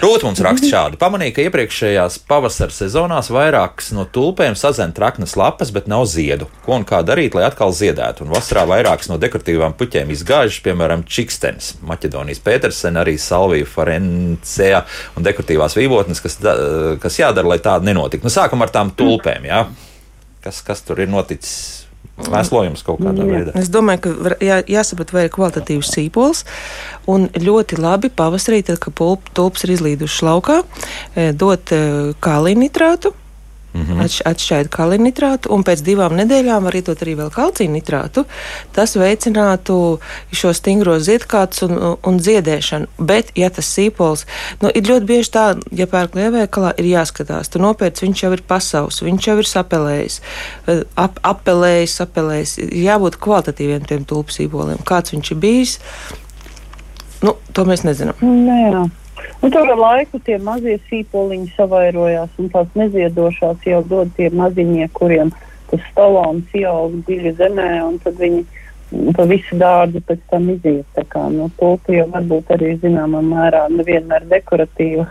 [0.02, 0.98] Rūt mums raksta šādi.
[0.98, 6.48] Pamanīja, ka iepriekšējās pavasara sezonās vairākas no tulpēm sazina traknas lapas, bet nav ziedu.
[6.66, 8.26] Ko un kā darīt, lai atkal ziedētu?
[8.26, 14.82] Un vasarā vairākas no dekoratīvām puķēm izgājušas, piemēram, čikstenis, Maķedonijas Petersen, arī Salvija Ferencea
[15.18, 16.58] un dekoratīvās vīvotnes, kas, da-
[17.04, 18.26] kas jādara, lai tāda nenotiktu.
[18.26, 19.66] Nu, sākam ar tām tulpēm, jā.
[20.42, 21.86] Kas, kas tur ir noticis?
[22.32, 23.56] Mēslojums kaut kādā veidā.
[23.60, 26.44] Es domāju, ka jā, jāsaprot, vai ir kvalitatīvs sīpols.
[27.12, 30.62] Un ļoti labi pavasarī, tad, kad pulp, tulpes ir izlīdušas laukā,
[31.16, 33.16] eh, dot eh, kālija nitrātu.
[33.74, 34.22] Mm -hmm.
[34.26, 38.26] Atšķaida kalinitrātu, un pēc divām nedēļām var ietot arī vēl kalciju nitrātu.
[38.76, 40.00] Tas veicinātu
[40.32, 42.88] šo stingro ziedkāts un, un ziedēšanu.
[42.98, 44.26] Bet, ja tas sīpols,
[44.62, 47.50] nu, ir ļoti bieži tā, ja pērk lieveikalā, ir jāskatās.
[47.50, 50.22] Tu nopērc, viņš jau ir pasaus, viņš jau ir sapelējis,
[50.96, 52.58] ap, apelējis, sapelējis.
[52.58, 54.84] Ir jābūt kvalitatīviem tiem tulpu sīpoliem.
[54.84, 55.80] Kāds viņš ir bijis,
[57.22, 58.20] nu, to mēs nezinām.
[58.20, 58.90] Nē, jā.
[59.42, 64.86] Nu, tur ar laiku tie mazie sīpoliņi savairojās, un tās neziedošās jau dod tie maziņie,
[64.94, 65.32] kuriem
[65.72, 68.44] tas stalons ieaug dziļi zemē, un tad viņi
[69.18, 70.86] pa visu dārzu pēc tam iziet.
[70.94, 75.08] Tā kā nu, tulpa jau varbūt arī zināmā mērā nevienmēr dekoratīva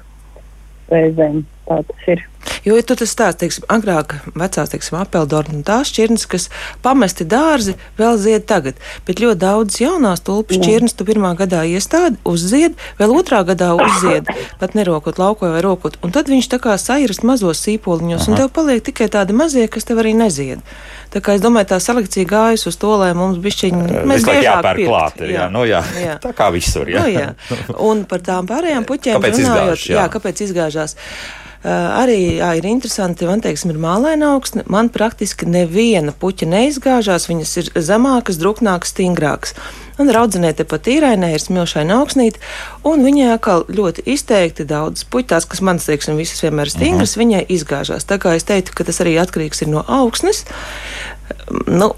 [0.93, 2.27] reizēm tā tas ir.
[2.65, 6.49] Jo, ja tu tas stāsti, teiksim, agrāk vecās, teiksim, apeldorni un tās šķirnes, kas
[6.85, 12.21] pamesti dārzi, vēl zied tagad, bet ļoti daudz jaunās tulpu šķirnes tu pirmā gadā iestādi,
[12.29, 14.29] uzzied, vēl otrā gadā uzzied,
[14.61, 18.33] pat nerokot lauko vai rokot, un tad viņš tā kā sairast mazos sīpoliņos, Aha.
[18.33, 20.65] un tev paliek tikai tādi mazie, kas tev arī nezied.
[21.11, 24.87] Tā kā es domāju, tā selekcija gājas uz to, lai mums bišķiņi mēs biežāk pirkt.
[24.87, 25.81] Klāt, jā, jā, nu jā.
[25.99, 26.17] jā.
[26.23, 27.03] Tā kā visur, jā.
[27.03, 27.31] Nu, jā.
[27.83, 29.97] Un par tām pārējām puķēm kāpēc runājot, izgāž, jā.
[29.99, 30.95] jā, kāpēc izgāžās.
[31.61, 31.69] Uh,
[32.01, 34.65] arī jā, ir interesanti, man teiksim, ir mālaina augsne.
[34.73, 39.53] Man praktiski neviena puķa neizgāžās, viņas ir zemākas, druknākas, stingrākas.
[40.01, 42.41] Un raudzenē tepat īrainē ir smilšaina augsnīte,
[42.89, 47.27] un viņai atkal ļoti izteikti daudz puķās, kas man, teiksim, visas vienmēr ir stingras, -huh.
[47.27, 48.09] viņai izgāžās.
[48.09, 50.47] Tā kā es teiktu, ka tas arī atkarīgs ir no augsnes.
[51.69, 51.93] Nu,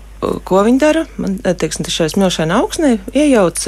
[0.44, 1.04] ko viņi dara.
[1.20, 3.62] Man teiksim, šai smilšainā augsnē iejauc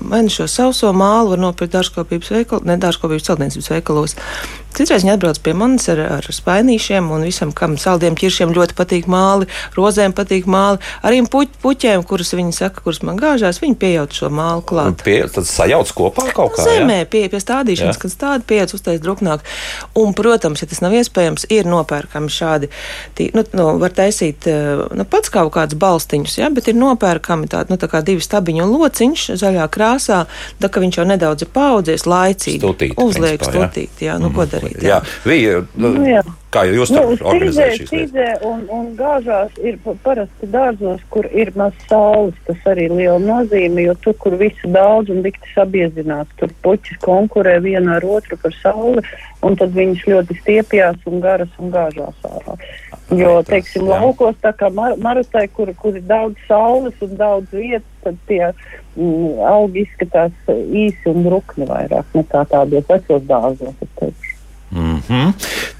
[0.00, 4.16] vai nu šo sauso mālu, var nopirkt dārzkopības veikalu, ne dārzkopības celtniecības veikalos.
[4.76, 9.06] Citreiz viņi atbrauc pie manis ar, ar spainīšiem un visam, kam saldiem ķiršiem ļoti patīk
[9.08, 14.12] māli, rozēm patīk māli, arī puķ, puķiem, kuras viņi saka, kuras man gāžās, viņi piejauc
[14.12, 15.00] šo mālu klāt.
[15.06, 16.66] Pie, tad sajauc kopā kaut kā.
[16.68, 17.08] Zemē, ja?
[17.08, 18.02] pie, pie stādīšanas, jā.
[18.02, 19.46] kad stāda pieiet uztais drupnāk.
[19.96, 22.68] Un, protams, ja tas nav iespējams, ir nopērkami šādi,
[23.16, 27.72] tī, nu, nu, var taisīt, nu, pats kaut kāds balstiņus, ja, bet ir nopērkami tādi,
[27.72, 30.26] nu, tā kā divi stabiņu un lociņš zaļā krāsā,
[30.60, 32.60] tā ka viņš jau nedaudz ir paudzies laicīgi.
[32.60, 34.36] Stutīt, uzliek stutīt, jā, nu, mm.
[34.36, 34.88] ko darīt darīt.
[34.88, 35.00] Jā.
[35.26, 36.24] Vija, nu, nu, jā.
[36.54, 37.90] Kā jūs to nu, organizējat?
[37.90, 42.36] Tīzē un, un gāžās ir parasti dārzos, kur ir maz saules.
[42.46, 47.58] Tas arī liela nozīme, jo tur, kur visu daudz un dikti sabiezināts, tur puķis konkurē
[47.64, 49.04] viena ar otru par sauli,
[49.44, 52.56] un tad viņas ļoti stiepjās un garas un gāžās ārā.
[53.14, 53.98] Jo, teiksim, jā.
[53.98, 58.42] laukos tā kā mar marutai, kur, kur ir daudz saules un daudz vietas, tad tie
[58.48, 64.24] mm, augi izskatās īsi un rukni vairāk nekā tādos vecos dārzos.
[64.70, 65.32] Mm -hmm.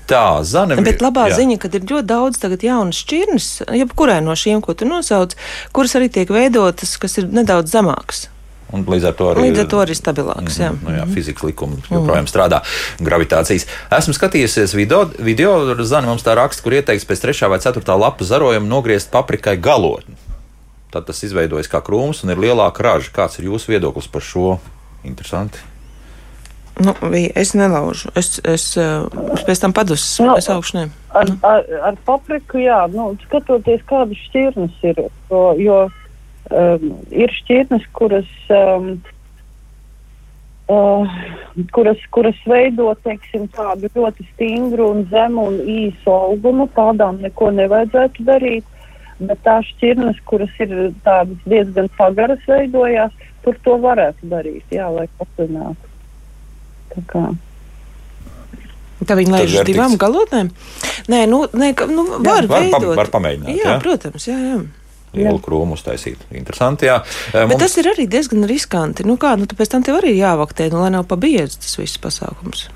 [0.06, 0.76] Tā, Zane.
[0.76, 1.36] Bet labā jā.
[1.40, 5.34] ziņa, ka ir ļoti daudz jaunas šķirnes, jebkurai no šīm, ko tu nosauc,
[5.72, 8.28] kuras arī tiek veidotas, kas ir nedaudz zemākas.
[8.74, 10.58] Un līdz ar to arī, līdz ar to arī stabilāks.
[10.58, 12.30] Jā, mm, nu jā fizikas likumi joprojām mm.
[12.30, 12.62] strādā.
[12.98, 13.66] Gravitācijas.
[13.94, 17.46] Esmu skatījusies video, video Zana mums tā raksta, kur ieteikts pēc 3.
[17.52, 17.98] vai 4.
[17.98, 20.18] lapas zarojuma nogriezt paprikai galotni.
[20.90, 23.14] Tad tas izveidojas kā krūms un ir lielāka raža.
[23.14, 24.58] Kāds ir jūsu viedoklis par šo?
[25.06, 25.62] Interesanti.
[26.76, 26.92] Nu,
[27.34, 28.10] es nelaužu.
[28.14, 30.26] Es, es, es pēc tam padusu.
[30.26, 30.86] Nu, es augšu ne.
[31.16, 31.36] Ar, nu.
[31.48, 35.00] ar, ar papriku, jā, nu, skatoties, kādas šķirnes ir.
[35.30, 38.32] Jo, jo um, ir šķirnes, kuras.
[38.52, 38.96] Um,
[40.66, 41.06] Uh,
[41.70, 46.66] kuras, kuras veido teiksim, tādu ļoti stingru un zemu un īsu augumu.
[46.74, 48.66] Tādām neko nevajadzētu darīt.
[49.20, 50.74] Bet tās šķirnes, kuras ir
[51.46, 55.95] diezgan pagaras, veidojās, tur to varētu darīt, jā, lai paslinātu.
[59.06, 60.48] Tā viņi laiž uz divām galotnēm?
[61.12, 62.96] Nē, nu, nē, nu var, jā, var, veidot.
[62.96, 63.52] var pamēģināt.
[63.52, 63.76] Jā, jā?
[63.84, 64.58] protams, jā, jā.
[65.16, 66.24] Lielu krūmu uztaisīt.
[66.36, 66.88] Interesanti.
[66.88, 66.98] Jā.
[67.32, 67.62] Bet Mums...
[67.62, 69.06] tas ir arī diezgan riskanti.
[69.08, 72.66] Nu kā, nu, pēc tam tev arī jāvaktē, nu, lai nav pabiedz tas viss pasākums.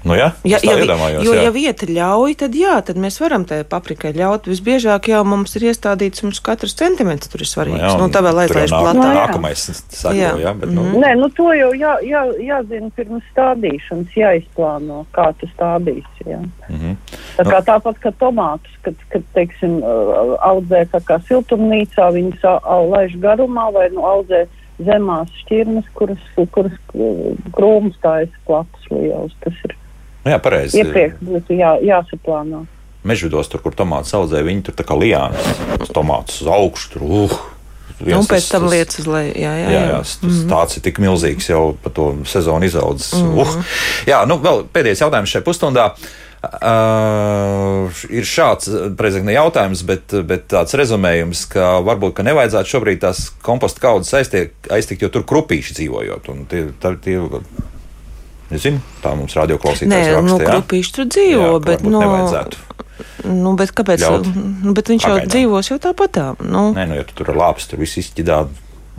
[0.00, 0.74] Nu, jā, ja, ja,
[1.20, 1.42] jo, jā.
[1.44, 4.48] ja vieta ļauj, tad jā, tad mēs varam tai paprikai ļaut.
[4.48, 7.76] Visbiežāk jau mums ir iestādīts, mums katrs centimetrs tur ir svarīgs.
[7.76, 8.96] Nu, jā, nu, tā vēl aizlaiž platāk.
[8.96, 10.30] No, nākamais sako, jā.
[10.40, 10.86] jā, bet, nu.
[11.02, 16.24] Nē, nu to jau jā, jā, jāzina pirms stādīšanas, jāizplāno, kā tu stādīsi.
[16.24, 16.40] Jā.
[16.40, 16.96] Mm -hmm.
[17.36, 17.66] Tā kā nu.
[17.68, 19.82] tāpat kā tomātus, kad, kad teiksim,
[20.40, 22.48] audzē tā kā siltumnīcā, viņas
[22.88, 24.46] laiž garumā vai nu audzē
[24.80, 26.72] zemās šķirnes, kuras, kuras
[27.52, 29.36] krūmus tājas platus liels.
[29.44, 29.76] Tas ir
[30.24, 30.82] Nu, jā, pareizi.
[30.82, 32.66] Iepriekš būtu jā, jāsaplāno.
[33.08, 36.90] Mežvidos, tur, kur tomātus audzē, viņi tur tā kā liānas, tomātus uz augšu.
[36.92, 37.36] Tur, uh,
[38.00, 39.32] viens, un pēc tam lietas uz leju.
[39.32, 39.70] Jā, jā, jā.
[39.72, 40.50] jā, jā tas, mm -hmm.
[40.52, 43.12] tāds ir tik milzīgs jau par to sezonu izaudzis.
[43.12, 43.38] Mm -hmm.
[43.40, 43.64] uh.
[44.06, 45.94] Jā, nu vēl pēdējais jautājums šajā pusstundā.
[46.40, 53.28] Uh, ir šāds prezidenta jautājums, bet, bet tāds rezumējums, ka varbūt ka nevajadzētu šobrīd tās
[53.42, 54.14] komposta kaudzes
[54.70, 56.30] aiztikt, jo tur krupīši dzīvojot.
[56.48, 56.64] Tie,
[57.04, 57.20] tie
[58.50, 60.26] Nezinu, tā mums radioklausītājs Nē, raksta.
[60.26, 62.56] Nu, grupīši tur dzīvo, jā, bet, nu, nevajadzētu.
[63.30, 64.02] Nu, bet kāpēc?
[64.02, 64.26] Ļaut
[64.64, 65.30] Nu, bet viņš jau pagaidām.
[65.32, 66.24] dzīvos jau tāpatā.
[66.42, 68.40] Nu, Nē, nu, ja tu tur ir lāpes, tur viss izķidā,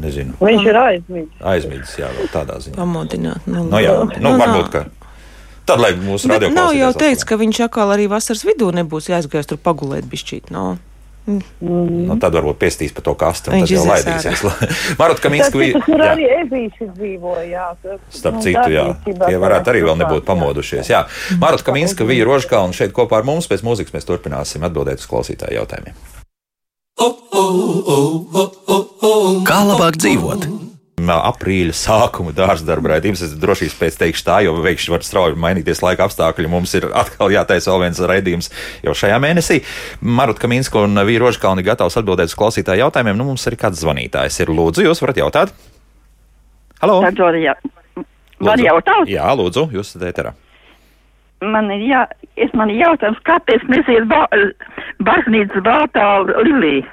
[0.02, 1.36] nezinu, Viņš ir aizmirsis.
[1.54, 2.76] aizmīdis, jā, vēl tādā ziņā.
[2.80, 3.46] pamodināt.
[3.46, 4.72] Nu, Nu, jā, nu, nu, varbūt, nav.
[4.72, 4.86] ka.
[5.66, 9.12] Tad, lai mūsu Bet radio nav jau teikts, ka viņš atkal arī vasaras vidū nebūs
[9.12, 10.50] jāizgājis tur pagulēt bišķīt.
[10.52, 10.78] No.
[11.28, 14.42] Nu, tad varbūt piestīs pa to kastu un Viņš tad jau laidīsies.
[15.00, 15.82] Marot Tas, Kaminska bija.
[15.86, 16.08] jā.
[16.16, 17.68] arī ebīši dzīvoja, jā.
[18.10, 20.90] Starp nu, citu, jā, tie varētu arī vēl nebūt pamodušies.
[20.90, 21.04] Jā,
[21.42, 23.50] Marta Kaminska bija Rožkalna šeit kopā ar mums.
[23.52, 25.96] Pēc mūzikas mēs turpināsim atbildēt uz klausītāju jautājumiem.
[29.48, 30.71] Kā labāk dzīvot?
[31.10, 33.24] Aprīļa sākuma dārza darba raidījums.
[33.26, 36.52] Es droši vien pēc teikšu tā, jo veikši var strauji mainīties laika apstākļi.
[36.52, 38.52] Mums ir atkal jātaisa vēl viens raidījums
[38.86, 39.62] jau šajā mēnesī.
[40.02, 43.18] Marta Kaminska un Vīra Rožkalni gatavs atbildēt uz klausītāju jautājumiem.
[43.18, 44.54] Nu, mums arī kāds zvanītājs ir.
[44.54, 45.54] Lūdzu, jūs varat jautāt?
[46.82, 47.02] Halo!
[47.02, 47.58] Var, jā.
[47.96, 48.68] var Lūdzu.
[48.68, 49.12] jautāt?
[49.12, 50.34] Jā, lūdzu, jūs esat ēterā.
[51.42, 52.06] Man ir jā,
[52.38, 54.28] es man ir jautājums, kāpēc nesiet ba
[55.02, 56.10] baznīcas baltā
[56.46, 56.86] lilija?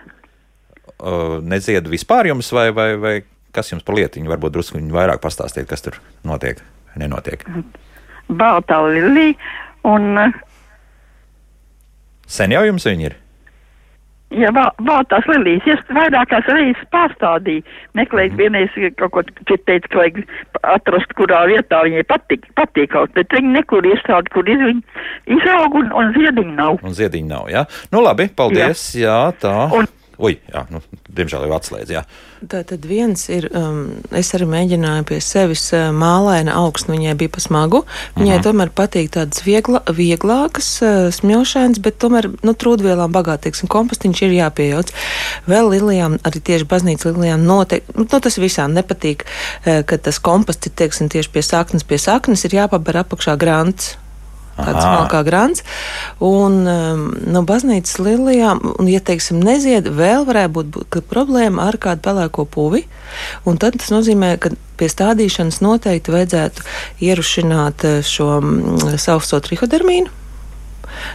[0.99, 3.15] uh, nedzied vispār jums, vai, vai, vai
[3.53, 4.31] kas jums par lietiņu?
[4.31, 6.61] Varbūt drusku vairāk pastāstiet, kas tur notiek,
[6.97, 7.45] nenotiek.
[8.29, 9.35] Baltā lilija
[9.89, 10.33] un,
[12.29, 13.15] Sen jau jums viņi ir.
[14.37, 17.63] ja ba baltās lilijas, es vairākās reizes pārstādīju,
[17.97, 20.19] meklēju vienreiz kaut ko, cit teica, ka vajag
[20.75, 25.79] atrast, kurā vietā viņai patīk, patīk kaut, bet viņi nekur iestādi, kur iz, viņi izaug
[25.81, 26.77] un, un ziediņu nav.
[26.85, 27.49] Un ziediņi nav.
[27.49, 27.65] Ja?
[27.95, 28.91] Nu, labi, paldies.
[28.93, 29.55] Jā, jā tā.
[29.73, 30.81] Un- Ui, jā, nu,
[31.15, 31.91] diemžēl jau atslēdz.
[31.95, 32.01] Jā.
[32.51, 37.31] Tā tad viens ir, um, es arī mēģināju pie sevis uh, mālaina augstu, viņai bija
[37.37, 37.85] pa smagu.
[38.17, 38.45] Viņai Mhm.
[38.47, 44.35] tomēr patīk tādas viegla, vieglākas, uh, smilšainas, bet tomēr, nu, trūdvielām bagātīgs un kompostiņš ir
[44.41, 44.91] jāpiejauc.
[45.47, 50.19] Vēl lilijām, arī tieši baznīcas lilijām noteikti, nu, nu, tas visām nepatīk, uh, ka tas
[50.19, 53.95] komposts ir, teiksim, tieši pie saknes, pie saknes ir jāpaber apakšā grants.
[54.59, 54.87] Tāds Aha.
[54.87, 55.63] smalkā grants.
[56.25, 61.79] Un um, no baznīcas lilijām, un, ja teiksim, nezied, vēl varētu būt, būt problēma ar
[61.81, 62.85] kādu pelēko puvi.
[63.47, 66.67] Un tad tas nozīmē, ka pie stādīšanas noteikti vajadzētu
[67.07, 70.15] ierušināt eh, šo mm, sauso trihodermīnu.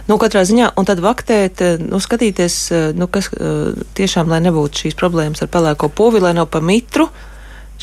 [0.08, 3.30] Nu, katrā ziņā, un tad vaktēt, eh, nu, skatīties, eh, nu, kas
[3.98, 7.10] tiešām, lai nebūtu šīs problēmas ar pelēko puvi, lai nav pa mitru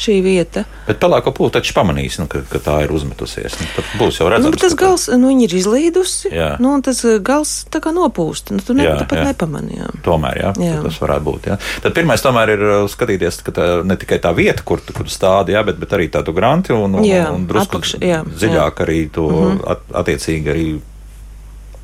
[0.02, 0.64] šī vieta.
[0.88, 3.56] Bet pelēko pūli taču pamanīs, nu, ka, ka tā ir uzmetusies.
[3.62, 4.56] Nu, tad būs jau redzams.
[4.56, 6.32] Nu, tas ka tā- gals, nu, viņi ir izlīdusi.
[6.34, 6.50] Jā.
[6.60, 8.52] Nu, un tas eh, gals tā kā nopūst.
[8.56, 9.28] Nu, tu, ne, Jā, tu pat jā.
[9.32, 10.02] nepamanījām.
[10.04, 10.74] Tomēr, jā, Jā.
[10.76, 10.82] jā.
[10.84, 11.48] tas varētu būt.
[11.52, 11.58] Jā.
[11.86, 15.54] Tad pirmais tomēr ir uh, skatīties, ka tā, ne tikai tā vieta, kur, kur stādi,
[15.56, 19.00] jā, bet, bet arī tādu granti un, un, Jā, un drusku apakš- jā, dziļāk arī
[19.12, 19.72] to mm -hmm.
[19.72, 20.80] at, attiecīgi arī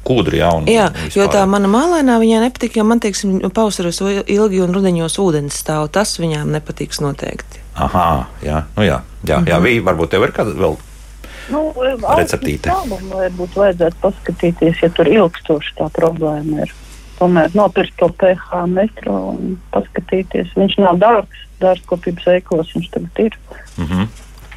[0.08, 0.41] kūdri.
[0.41, 1.52] Jā, un, Jā, un jo tā vispār.
[1.54, 5.89] mana mālainā viņai nepatīk, jo man, teiksim, pavasaros ilgi un rudeņos ūdens stāv.
[5.93, 7.63] Tas viņām nepatiks noteikti.
[7.78, 9.84] Aha, jā, nu jā, jā, jā mm -hmm.
[9.86, 10.78] varbūt tev ir kāda vēl.
[11.52, 11.72] Nu,
[12.17, 12.67] Receptīte.
[12.67, 16.74] Tālum varbūt vajadzētu paskatīties, ja tur ilgstoši tā problēma ir.
[17.17, 20.52] Tomēr nopirkt to pH metru un paskatīties.
[20.56, 23.38] Viņš nav dārgs, dārzkopības veiklos viņš tagad ir.
[23.78, 24.08] Mm -hmm.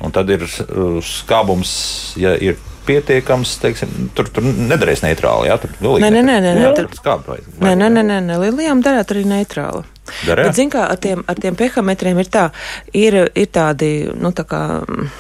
[0.01, 1.73] Un tad ir uh, skābums,
[2.17, 5.49] ja ir pietiekams, teiksim, tur, tur nedarēs neitrāli.
[5.51, 7.49] Jā, tur Nē, nē, nē, nē, nē, tur- skābi vajag.
[7.61, 9.85] Nē, nē, nē, nē, nē Lilijām darētu arī neitrāli.
[10.27, 10.45] Darē?
[10.49, 12.49] Bet, zin kā, ar tiem, ar tiem pH-metriem ir tā,
[12.93, 15.11] ir, ir tādi, nu, tā kā mm,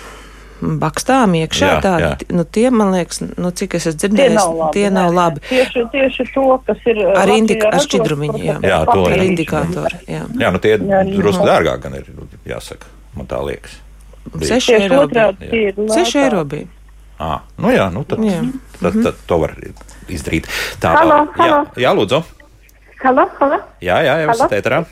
[0.83, 2.35] bakstām iekšā, Jā, tādi, jā.
[2.37, 4.73] nu, tie, man liekas, nu, cik es esmu Tie dzirdējis, nav labi.
[4.75, 5.40] tie nav labi.
[5.49, 6.99] Tieši, tieši to, kas ir.
[7.07, 8.57] Ar Latvijā indika- ar šķidrumiņu, jā.
[8.66, 9.29] Jā, to Ar jā.
[9.31, 10.25] indikātoru, jā.
[10.42, 11.16] Jā, nu tie Jā, jā.
[11.20, 12.11] drusku dārgāk gan ir
[12.46, 12.90] jāsaka.
[13.16, 13.79] Man tā liekas.
[14.35, 14.59] Bija.
[14.61, 14.66] 6
[15.94, 16.44] Tieši eiro.
[16.44, 16.66] bija.
[17.21, 17.29] Tie ir 6 lētāk.
[17.29, 17.29] eiro bija.
[17.29, 18.41] À, nu jā, nu tad, Jā.
[18.81, 19.51] tad, tad to var
[20.09, 20.47] izdarīt.
[20.81, 21.67] Tā, Halo, jā, halo.
[21.77, 22.23] jā, lūdzu.
[23.05, 23.59] Halo, halo.
[23.81, 24.85] Jā, jā, jau esat ēterā.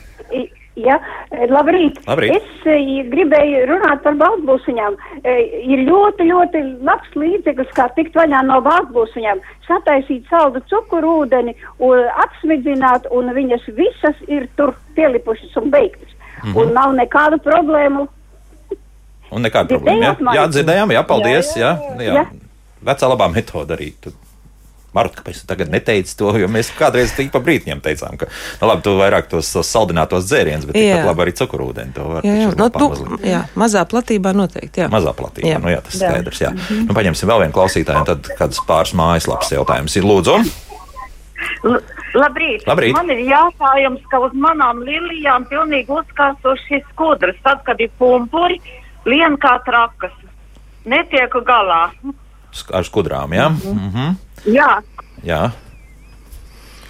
[0.79, 0.95] Jā,
[1.31, 1.97] e, labrīt.
[2.07, 2.31] Labrīt.
[2.37, 4.95] Es e, gribēju runāt par baltbūsiņām.
[5.23, 5.33] E,
[5.67, 9.41] Ir ļoti, ļoti labs līdzeklis, kā tikt vaļā no baltbūsiņām.
[9.67, 16.09] Sataisīt saldu cukuru ūdeni, un atsmidzināt, un viņas visas ir tur pielipušas un beigtas.
[16.09, 16.57] Mm Mhm.
[16.57, 16.61] -hmm.
[16.61, 18.07] Un nav nekādu problēmu.
[19.31, 20.01] Un nekāda problēma.
[20.09, 21.53] Jā, jā dzirdējām, jā, paldies.
[21.59, 22.25] Jā, Jā, jā, jā, jā.
[22.89, 23.93] Vecā labā metode arī.
[24.01, 24.15] Tu-
[24.89, 26.31] Marta, kāpēc tu tagad neteici to?
[26.41, 28.25] Jo mēs kādreiz tik pa brītņiem teicām, ka,
[28.57, 31.93] nu, labi, tu vairāk tos, tos saldinātos dzērienus, bet tikpat labi arī cukurūdeni.
[31.93, 34.81] To var Jā, jā, no, varbūt tu, jā, mazā platībā noteikti.
[34.81, 34.87] Jā.
[34.89, 35.51] Mazā platībā.
[35.51, 35.59] Jā.
[35.61, 36.09] Nu, jā, tas ir Jā.
[36.09, 36.41] skaidrs.
[36.41, 36.55] Jā.
[36.87, 40.09] Nu, paņemsim vēl vienu klausītāju, un tad kāds pāris mājaslapas jautājums ir.
[40.09, 40.39] Lūdzu,
[41.69, 41.77] L
[42.17, 42.65] labrīt.
[42.67, 42.93] Labrīt.
[42.95, 48.59] Man ir jautājums, ka uz manām lilijām pilnīgi uzkāsuši šis skudras, tad, kad ir pumpuri,
[49.05, 50.15] lien kā trakas.
[50.85, 51.91] Netieku galā.
[52.73, 53.49] ar skudrām, jā?
[53.49, 54.15] Mm -hmm.
[54.45, 54.81] Jā,
[55.23, 55.51] jā.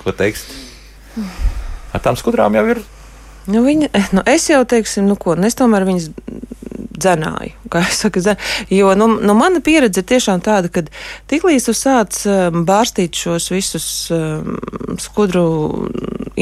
[0.03, 0.45] Ko teiks?
[1.93, 2.81] Ar tām skudrām jau ir.
[3.45, 6.09] Nu, viņa, nu, es jau teiksim, nu, ko, nu, es tomēr viņas
[6.99, 7.55] dzenāju.
[7.99, 8.35] Saku, dzen...
[8.69, 10.83] Jo nu, nu, mana pieredze ir tiešām tāda, ka
[11.31, 14.57] tiklīdz tu sāc um, bārstīt šos visus um,
[15.01, 15.45] skudru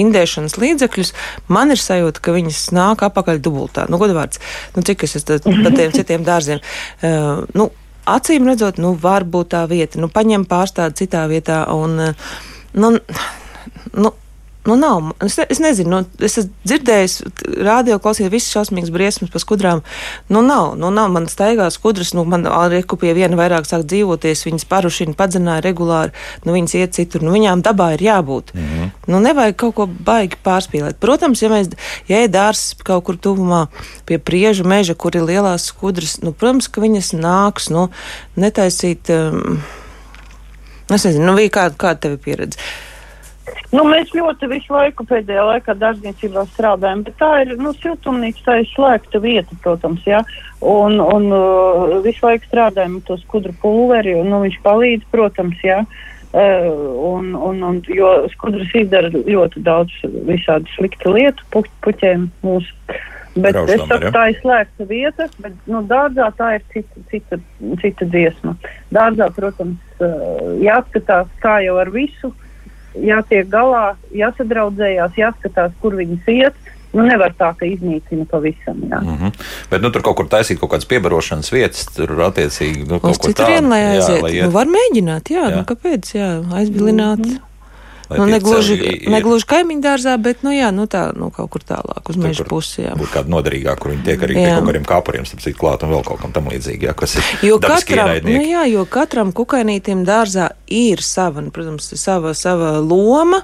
[0.04, 1.14] indēšanas līdzekļus,
[1.54, 3.88] man ir sajūta, ka viņas nāk apakaļ dubultā.
[3.92, 4.42] Nu, godvārds,
[4.76, 6.62] nu, cik es esmu pa tiem citiem dārziem.
[7.02, 7.70] Uh, nu,
[8.08, 12.32] acīm redzot, nu, var būt tā vieta, nu, paņem pārstādi citā vietā un, uh,
[12.78, 12.96] nu,
[13.98, 14.14] nu,
[14.67, 15.13] Nu, nav.
[15.23, 17.13] Es, ne, es nezinu, nu, es esmu dzirdējis,
[17.63, 19.82] rādio klausījos visas šausmīgas briesmas par skudrām.
[20.27, 21.08] Nu, nav, nu, nav.
[21.13, 26.12] Man staigās skudras, nu, man arī pie viena vairāk sāk dzīvoties, viņas parušina, padzināja regulāri,
[26.43, 28.51] nu, viņas iet citur, nu, viņām dabā ir jābūt.
[28.58, 28.89] Mm -hmm.
[29.08, 30.99] Nu, nevajag kaut ko baigi pārspīlēt.
[30.99, 31.71] Protams, ja mēs,
[32.12, 33.67] ja ir dārs kaut kur tuvumā
[34.06, 37.88] pie priežu meža, kur ir lielās skudras, nu, protams, ka viņas nāks, nu,
[38.36, 39.63] netaisīt, um,
[40.91, 42.60] es nezinu, nu, kā, kāda tev ir pieredze.
[43.72, 48.56] Nu, mēs ļoti visu laiku pēdējā laikā dārzniecībā strādājam, bet tā ir nu, siltumnīca, tā
[48.62, 50.22] ir slēgta vieta, protams, jā.
[50.64, 55.60] Un, un uh, visu laiku strādājam ar to skudru pulveri, un nu, viņš palīdz, protams,
[55.68, 55.82] jā.
[56.38, 56.72] Uh,
[57.08, 59.94] un, un, un, jo skudras izdara ļoti daudz
[60.28, 62.74] visādi sliktu lietu pu, puķiem mūsu.
[63.38, 67.40] Bet Braušam, es saku, tā ir slēgta vieta, bet nu, dārzā tā ir cita, cita,
[67.84, 68.56] cita dziesma.
[68.96, 72.32] Dārzā, protams, uh, jāskatās kā jau ar visu.
[72.32, 72.47] Uh,
[73.04, 76.54] jātiek galā, jāsadraudzējās, jāskatās, kur viņas iet.
[76.96, 78.78] Nu, nevar tā, ka iznīcina pavisam.
[78.90, 79.02] Jā.
[79.04, 79.32] Mm -hmm.
[79.70, 83.34] Bet nu, tur kaut kur taisīt kaut kādas piebarošanas vietas, tur attiecīgi nu, kaut kur
[83.34, 83.70] tādu.
[83.70, 84.16] Lai aiziet.
[84.16, 84.46] Jā, lai iet.
[84.46, 85.56] nu, var mēģināt, jā, jā.
[85.56, 87.20] Nu, kāpēc, jā, aizbilināt.
[87.20, 87.48] Mm -hmm.
[88.08, 88.78] Nu, negluži,
[89.12, 92.86] negluži kaimiņu dārzā, bet nu, jā, nu, tā, nu, kaut kur tālāk, uz meža pusi.
[92.96, 95.91] Būtu kāda noderīgāka, kur viņi tiek arī pie kaut kādiem kāpuriem, starp citu, klāt un
[95.91, 97.28] vēl kaut kam tam līdzīgam, kas ir.
[97.50, 103.43] Jo katram, nu, jā, jo katram kukainītim dārzā ir sava, nu, protams, sava, sava loma.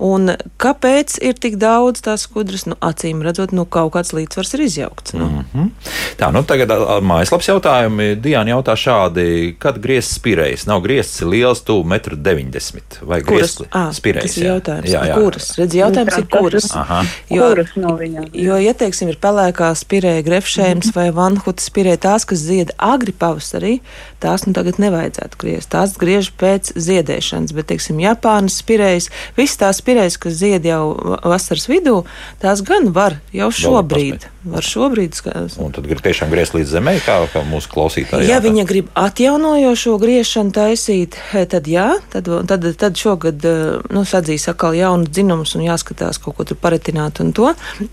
[0.00, 2.64] Un kāpēc ir tik daudz tās skudras?
[2.70, 5.12] Nu, acīm redzot, nu, kaut kāds līdzsvars ir izjaukts.
[5.12, 5.26] Nu.
[5.28, 5.70] Mm -hmm.
[6.16, 6.72] Tā, nu tagad
[7.04, 8.14] mājaslapas jautājumi.
[8.20, 10.66] Diana jautā šādi, kad griezts spirējs?
[10.66, 12.80] Nav griezts liels, tuvu 1,90 m.
[13.02, 14.22] Vai griezts spirējs?
[14.22, 14.90] Tas ir jautājums.
[14.90, 15.14] Jā, jā.
[15.14, 15.50] Kuras?
[15.58, 16.70] Redz, jautājums ir kuras.
[16.74, 17.04] Aha.
[17.30, 18.30] Jo, kuras no viņām?
[18.32, 20.96] Jo, ja teiksim, ir pelēkā spirēja, grefšēms mm -hmm.
[20.96, 23.80] vai vanhuta spirēja, tās, kas zied agri pavasarī,
[24.20, 25.68] tās nu tagad nevajadzētu griezt.
[25.70, 29.89] Tās griež pēc ziedēšanas, bet, teiksim, Japānas spirējas, visas tās spirējas,
[30.20, 32.04] kas zied jau vasaras vidū,
[32.42, 34.28] tās gan var jau šobrīd.
[34.40, 35.58] Var šobrīd skatīt.
[35.60, 38.24] Un tad grib tiešām griezt līdz zemē, kā, kā mūsu klausītāji.
[38.30, 43.58] Ja viņa grib atjaunojošo griešanu taisīt, eh, tad jā, tad, tad, tad šogad eh,
[43.92, 47.50] nu, sadzīs atkal jaunu dzinumus un jāskatās kaut ko tur paretināt un to.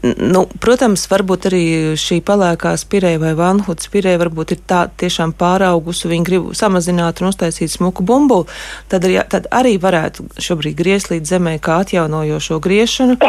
[0.07, 1.65] Nu, protams, varbūt arī
[1.99, 7.33] šī pelēkā spirēja vai vanhuta spirēja varbūt ir tā tiešām pāraugusi, viņi grib samazināt un
[7.33, 8.47] uztaisīt smuku bumbulu,
[8.87, 13.19] tad, arī, tad arī varētu šobrīd griezt līdz zemē kā atjaunojošo griešanu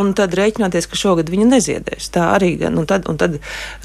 [0.00, 2.08] un tad rēķināties, ka šogad viņa neziedēs.
[2.16, 3.38] Tā arī gan, un tad, un tad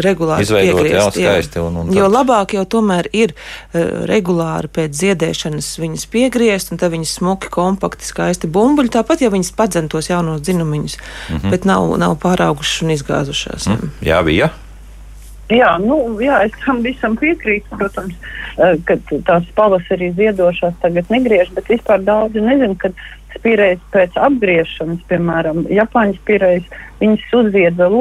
[0.03, 1.19] regulāri Izveidot, piegriezt.
[1.19, 1.97] Jā, skaisti, un, un tad...
[1.99, 7.51] Jo labāk jau tomēr ir uh, regulāri pēc ziedēšanas viņas piegriezt, un tad viņas smuki,
[7.53, 11.51] kompakti, skaisti bumbuļi, tāpat jau viņas padzentos jaunos dzinumiņus, mm -hmm.
[11.55, 13.69] bet nav, nav pāraugušas un izgāzušās.
[13.73, 13.91] Mm.
[14.05, 14.53] Jā, bija.
[15.47, 18.15] Jā, nu, jā, es tam visam piekrītu, protams,
[18.59, 18.97] eh, ka
[19.29, 22.91] tās pavasarī ziedošās tagad negriež, bet vispār daudzi nezinu, ka
[23.37, 26.67] spīrējs pēc apgriešanas, piemēram, Japāņu spīrējs,
[27.01, 27.97] viņas uzzied vēl.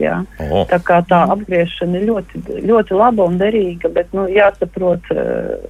[0.00, 0.20] Jā.
[0.40, 0.64] Oh.
[0.68, 5.60] Tā kā tā apgriešana ir ļoti, ļoti laba un derīga, bet nu, jāsaprot, eh,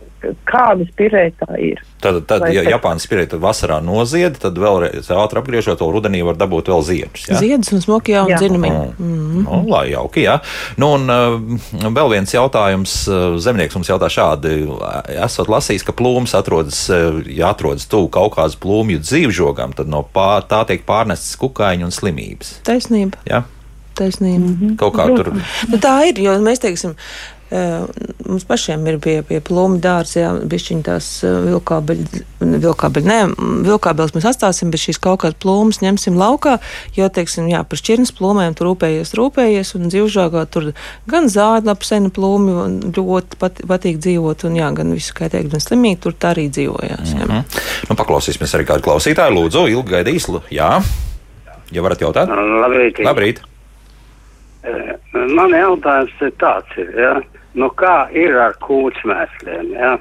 [0.48, 1.80] kāda spīrēja tā ir.
[2.00, 2.70] Tad, tad Vai ja pēc...
[2.74, 7.26] Japānas spīrēja tad vasarā nozied, tad vēlreiz ātri apgriežot to rudenī var dabūt vēl ziedus.
[7.28, 7.38] Jā?
[7.40, 8.70] Ziedus un smoki jau dzinumi.
[8.70, 8.92] Oh.
[8.98, 9.48] Mm -hmm.
[9.48, 10.38] oh, lai jauki, jā.
[10.76, 11.40] Nu, un uh,
[11.88, 13.08] vēl viens jautājums.
[13.40, 14.68] Zemnieks mums jautā šādi.
[15.24, 16.90] Esat lasījis, ka plūms atrodas,
[17.26, 21.90] ja atrodas tuvu kaut kādas plūmju dzīvžogam, tad no pār, tā tiek pārnestas kukaiņu un
[21.90, 22.59] slimības.
[22.64, 23.18] Taisnība.
[23.28, 23.42] Ja?
[23.98, 24.46] Taisnība.
[24.46, 24.76] Mm -hmm.
[24.80, 25.32] Kaut kā tur.
[25.68, 26.90] Nu, tā ir, jo mēs teiksim.
[26.90, 27.30] Uh,
[28.30, 32.22] mums pašiem ir pie, pie plūmu dārza, jā, bišķiņ tās vilkābeļi,
[32.62, 33.18] vilkābeļi, nē,
[33.66, 36.58] vilkābeļus mēs atstāsim, bet šīs kaut kādas plūmas ņemsim laukā,
[36.94, 40.70] jo, teiksim, jā, par šķirnes plūmēm tur rūpējies, rūpējies, un dzīvžāgā tur
[41.10, 46.02] gan zāģlapa sena plūmi ļoti pat, patīk dzīvot, un jā, gan visu kaitēk, gan slimīgi
[46.06, 47.14] tur tā arī dzīvojās.
[47.18, 47.26] Jā.
[47.26, 47.62] Mm -hmm.
[47.90, 50.76] Nu, paklausīsimies arī kādu klausītāju, lūdzu, ilgi gaidīs, jā.
[51.70, 52.30] Ja varat jautāt?
[52.30, 52.98] Labrīt.
[53.06, 53.42] Labrīt.
[54.66, 54.94] Eh,
[55.36, 57.14] man jautājums ir tāds, ir, ja?
[57.56, 59.70] nu kā ir ar kūtsmēsliem?
[59.76, 59.94] Ja?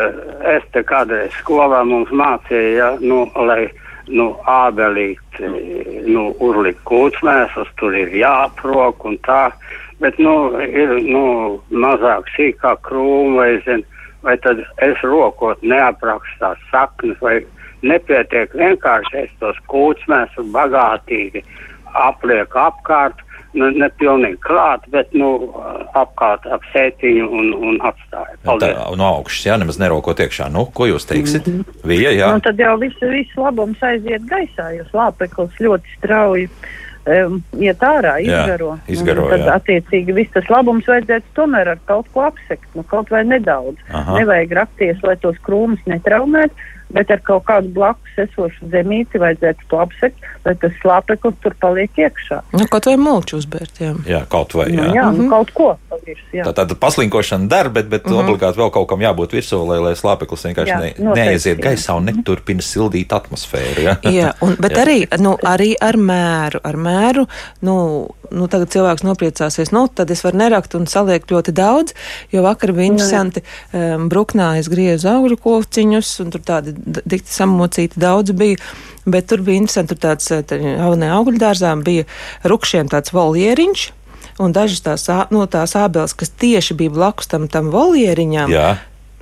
[0.00, 0.16] Eh,
[0.56, 2.90] es te kādreiz skolā mums mācīju, ja?
[3.04, 3.68] nu, lai
[4.10, 9.44] nu, ābelīt, nu, uzlikt kūtsmēslus, tur ir jāprok un tā,
[10.02, 10.34] bet, nu,
[10.66, 13.84] ir, nu, mazāk sīkā krūma vai, zin,
[14.26, 17.38] vai tad es rokot neaprakstu tās saknes vai
[17.82, 21.42] nepietiek vienkārši es tos kūtsmēs un bagātīgi
[21.98, 23.22] apliek apkārt,
[23.58, 25.30] nu, ne pilnīgi klāt, bet nu,
[25.98, 28.36] apkārt ap sētiņu un, un atstāja.
[28.36, 28.76] Tā, Paldies.
[29.00, 30.46] no augšas, jā, nemaz nerokot iekšā.
[30.54, 31.48] Nu, ko jūs teiksit?
[31.48, 31.88] Mm -hmm.
[31.88, 32.28] Vija, jā.
[32.32, 36.48] Nu, tad jau viss vis labums aiziet gaisā, jo slāpeklis ļoti strauji
[37.06, 38.78] um, iet ārā, Jā, izgaro.
[38.88, 39.54] izgaro, Un tad, jā.
[39.56, 43.78] attiecīgi, viss tas labums vajadzētu tomēr ar kaut ko apsekt, nu, kaut vai nedaudz.
[43.92, 44.18] Aha.
[44.18, 46.54] Nevajag rakties, lai tos krūmus netraumētu,
[46.94, 51.98] bet ar kaut kādu blakus esošu zemīti vajadzētu to apsekt, lai tas slāpeklis tur paliek
[52.00, 52.40] iekšā.
[52.56, 53.92] Nu, kaut vai mulču uzbērt, jā.
[54.08, 54.68] jā, kaut vai.
[54.70, 54.92] Nu, Jā.
[54.96, 56.44] jā, nu, kaut ko pavirs, jā.
[56.46, 58.24] Tā tāda paslinkošana der, bet, bet mm -hmm.
[58.24, 61.64] obligāti vēl kaut kam jābūt virsū, lai, lai slāpeklis vienkārši Jā, ne, noteikti, neaiziet jā.
[61.70, 63.82] gaisā un neturpina sildīt atmosfēru.
[63.82, 63.96] Ja?
[64.02, 64.84] Jā, un, bet Jā.
[64.84, 66.60] arī, nu, arī ar mēru.
[66.64, 67.26] Ar mēru
[67.60, 67.76] nu,
[68.30, 71.94] nu, tagad cilvēks nopriecāsies, nu, tad es varu nerakt un saliekt ļoti daudz,
[72.32, 73.42] jo vakar bija interesanti.
[73.72, 78.56] Um, Bruknā es griezu augļu kociņus, un tur tādi dikti samocīti daudz bija.
[79.06, 82.04] Bet tur bija interesanti, tur tāds eh, tā- jaunajā augļdārzā bija
[82.44, 83.86] rukšiem tāds voljieriņš.
[84.40, 88.70] Un dažas tās, no tās ābeles, kas tieši bija blakus tam, tam voljieriņam, Jā.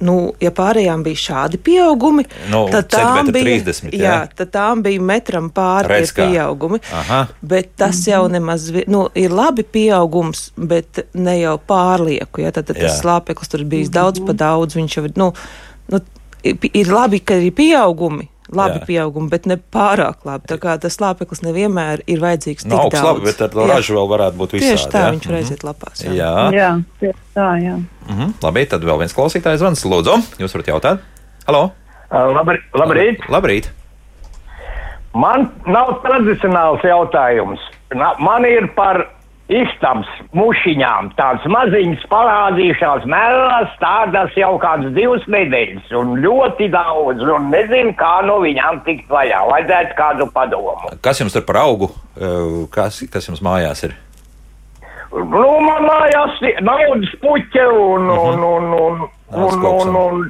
[0.06, 3.98] nu, ja pārējām bija šādi pieaugumi, Nu, tad tām bija, 30, jā.
[4.04, 6.78] jā, tad tām bija metram pāri tie pieaugumi.
[6.94, 7.24] Aha.
[7.42, 12.44] Bet tas jau nemaz nu, ir labi pieaugums, bet ne jau pārlieku.
[12.46, 12.52] Ja?
[12.54, 13.00] Tad, tad tas Jā.
[13.00, 14.78] slāpeklis tur bijis daudz pa daudz.
[14.78, 15.32] Viņš jau ir, nu,
[16.44, 18.28] ir labi, ka ir pieaugumi.
[18.48, 18.84] Labi Jā.
[18.88, 20.48] pieaugumi, bet ne pārāk labi.
[20.48, 22.64] Tā kā tas slāpeklis nevienmēr ir vajadzīgs.
[22.64, 23.66] Tik augsts labi, bet ar to Jā.
[23.74, 24.70] ražu vēl varētu būt visādi.
[24.70, 25.10] Tieši tā, ja?
[25.12, 26.04] viņš var aiziet lapās.
[26.06, 26.14] Jā.
[26.16, 26.30] Jā.
[26.56, 26.70] Jā,
[27.02, 27.74] tieši tā, jā.
[28.08, 28.32] Mhm.
[28.46, 29.84] Labi, tad vēl viens klausītājs zvans.
[29.84, 31.04] Lūdzu, jūs varat jautāt?
[31.44, 31.66] Halo!
[32.08, 32.64] Labrīt!
[32.72, 33.28] labrīt.
[33.28, 33.68] Labrīt!
[35.18, 37.60] Man nav tradicionāls jautājums.
[37.92, 39.02] Man ir par
[39.48, 41.12] istabas mušiņām.
[41.18, 48.18] Tāds maziņas parādījušās mēlās, tādas jau kādas divas nedēļas, un ļoti daudz, un nezinu, kā
[48.28, 49.40] no viņām tikt vaļā.
[49.52, 50.92] Vajadzētu kādu padomu.
[51.02, 51.90] Kas jums tur par augu?
[52.20, 53.96] Eh, Kas, kas jums mājās ir?
[55.12, 60.26] Nu, man mājās ir naudas puķe un, un, un, un, un, koks un, un- un,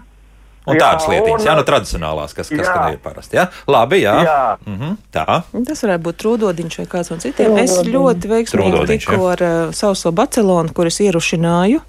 [0.68, 3.36] Un Jā, tādas lietiņas, un- jā, no tradicionālās, kas, kas tad ir parasti.
[3.38, 3.46] Jā?
[3.66, 4.16] Labi, jā.
[4.26, 4.40] Jā.
[4.66, 4.96] Mhm.
[5.12, 5.42] Tā.
[5.66, 7.56] Tas varētu būt trūdodiņš vai kāds no citiem.
[7.58, 9.20] Es ļoti veiksmīgi jā.
[9.32, 11.80] ar uh, sauso bacelonu, kuras ierušināju.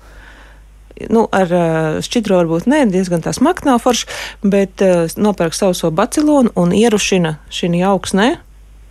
[1.09, 4.07] Nu, ar uh, šķidro varbūt ne, diezgan tā smagi nav forši,
[4.43, 8.37] bet uh, nopērk sauso bacilonu un ierušina šī augsnē.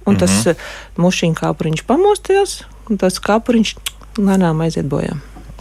[0.09, 0.49] Un tas Mhm.
[0.49, 1.03] mm -hmm.
[1.05, 3.75] mušiņu kāpuriņš pamosties, un tas kāpuriņš
[4.19, 5.17] lēnām aiziet bojā.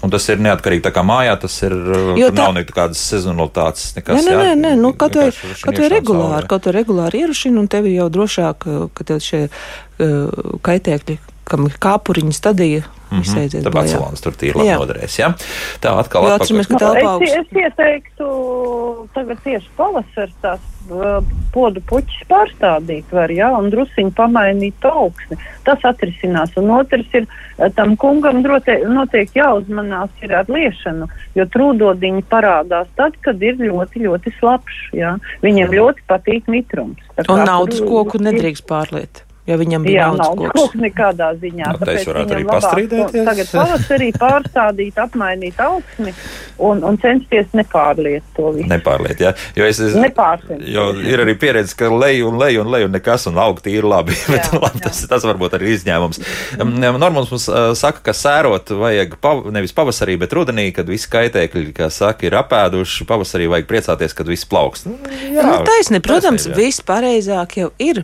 [0.05, 1.73] Un tas ir neatkarīgi tā kā mājā, tas ir.
[2.19, 3.95] Jo tā- nav nekādas sezonalitātes.
[3.97, 4.43] Nekas, Nē, nē, jā?
[4.43, 5.31] nē, nē nu, kaut vai,
[5.63, 6.47] kaut vai regulāri, saulē.
[6.51, 11.17] kaut vai regulāri ierušina, un tev ir jau drošāk, uh, ka tev šie uh, kaitēkļi,
[11.49, 13.35] kam ir kāpuriņa stadija, mm -hmm.
[13.37, 13.63] Mhm.
[13.63, 13.73] Tā bojā.
[13.73, 15.19] Bacelons tur tīri labi noderēs.
[15.19, 15.33] Ja?
[15.81, 16.41] Tā atkal Jo atpakaļ.
[16.41, 17.35] atceramies, ka Nu, telpa es, augsts.
[17.35, 20.59] es ieteiktu tagad tieši pavasars tās
[20.91, 25.37] uh, podu puķis pārstādīt var, jā, un drusiņi pamainīt augsni.
[25.63, 26.51] Tas atrisinās.
[26.57, 27.27] Un otrs ir,
[27.57, 33.55] uh, tam kungam drote, noteikti jāuzmanās ir ar liešanu, jo trūdodiņi parādās tad, kad ir
[33.55, 35.17] ļoti, ļoti slapš, jā.
[35.41, 36.99] Viņiem ļoti patīk mitrums.
[37.15, 40.53] Tā Un naudas koku nedrīkst pārliet, jo viņam bija Jā, nav koks.
[40.57, 41.71] koks nekādā ziņā.
[41.73, 43.13] Nu, te es tāpēc varētu arī labāk pastrīdēties.
[43.15, 46.13] to Tagad pavasarī pārstādīt, apmainīt augsni
[46.57, 48.67] un, un censties nepārliet to visu.
[48.71, 49.33] Nepārliet, jā.
[49.57, 49.95] Jo, es, es,
[50.67, 54.15] jo ir arī pieredze, ka leju un leju un leju nekas un augt ir labi.
[54.33, 56.21] Bet, labi tas, tas varbūt arī izņēmums.
[56.59, 61.07] Um, Normāls mums uh, saka, ka sērot vajag pav nevis pavasarī, bet rudenī, kad visi
[61.13, 63.05] kaitēkļi, kā saka, ir apēduši.
[63.07, 64.89] Pavasarī vajag priecāties, kad viss plaukst.
[64.89, 64.97] Nu,
[65.29, 66.55] jā, Nu, taisni, protams, jā.
[66.57, 68.01] viss pareizāk jau ir.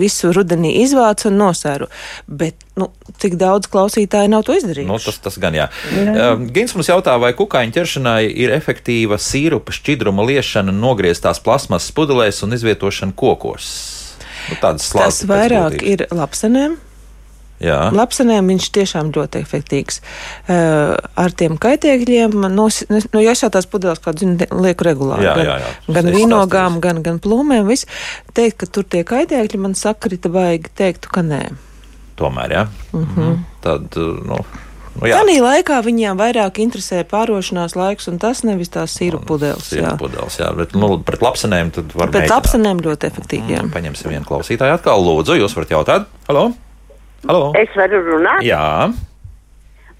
[0.00, 1.88] Visu rudenī izvāc un nosēru.
[2.26, 2.88] Bet nu,
[3.22, 4.88] cik daudz klausītāju nav to izdarījuši?
[4.88, 5.66] Nu, tas, tas gan jā.
[5.98, 12.42] Um, Gins mums jautā, vai kukaiņu ķeršanai ir efektīva sīrupa šķidruma liešana nogrieztās plasmasas pudelēs
[12.46, 13.72] un izvietošana kokos.
[14.50, 16.78] Nu, Tas vairāk ir lapsenēm.
[17.94, 20.00] Lapsenēm viņš tiešām ļoti efektīvs.
[20.48, 25.24] Uh, ar tiem kaitēkļiem, nos, nu, ja es jau tās pudeles kādu zinu, lieku regulāri.
[25.28, 25.70] Jā, gan, jā, jā.
[25.98, 27.68] gan Es vīnogām, gan, gan plūmēm.
[27.70, 27.86] Viss.
[28.34, 31.42] Teikt, ka tur tie kaitēkļi man sakrita, vajag teiktu, ka nē.
[32.18, 32.66] Tomēr, jā.
[32.92, 33.38] Mm -hmm.
[33.64, 34.36] Tad, uh, nu,
[35.00, 35.20] nu jā.
[35.22, 39.70] Tanī laikā viņiem vairāk interesē pārošanās laiks, un tas nevis tās sīru pudeles.
[39.72, 39.96] jā.
[39.98, 40.50] Pudeles, jā.
[40.56, 42.34] Bet, nu, pret lapsenēm tad var Bet mēģināt.
[42.36, 43.52] lapsenēm ļoti efektīvi.
[43.54, 43.62] jā.
[43.72, 45.00] Paņemsim vienu klausītāju atkal.
[45.04, 46.06] Lūdzu, jūs varat jautāt?
[46.28, 46.52] Halo?
[47.28, 47.52] Halo?
[47.58, 48.42] Es varu runāt?
[48.46, 48.90] Jā,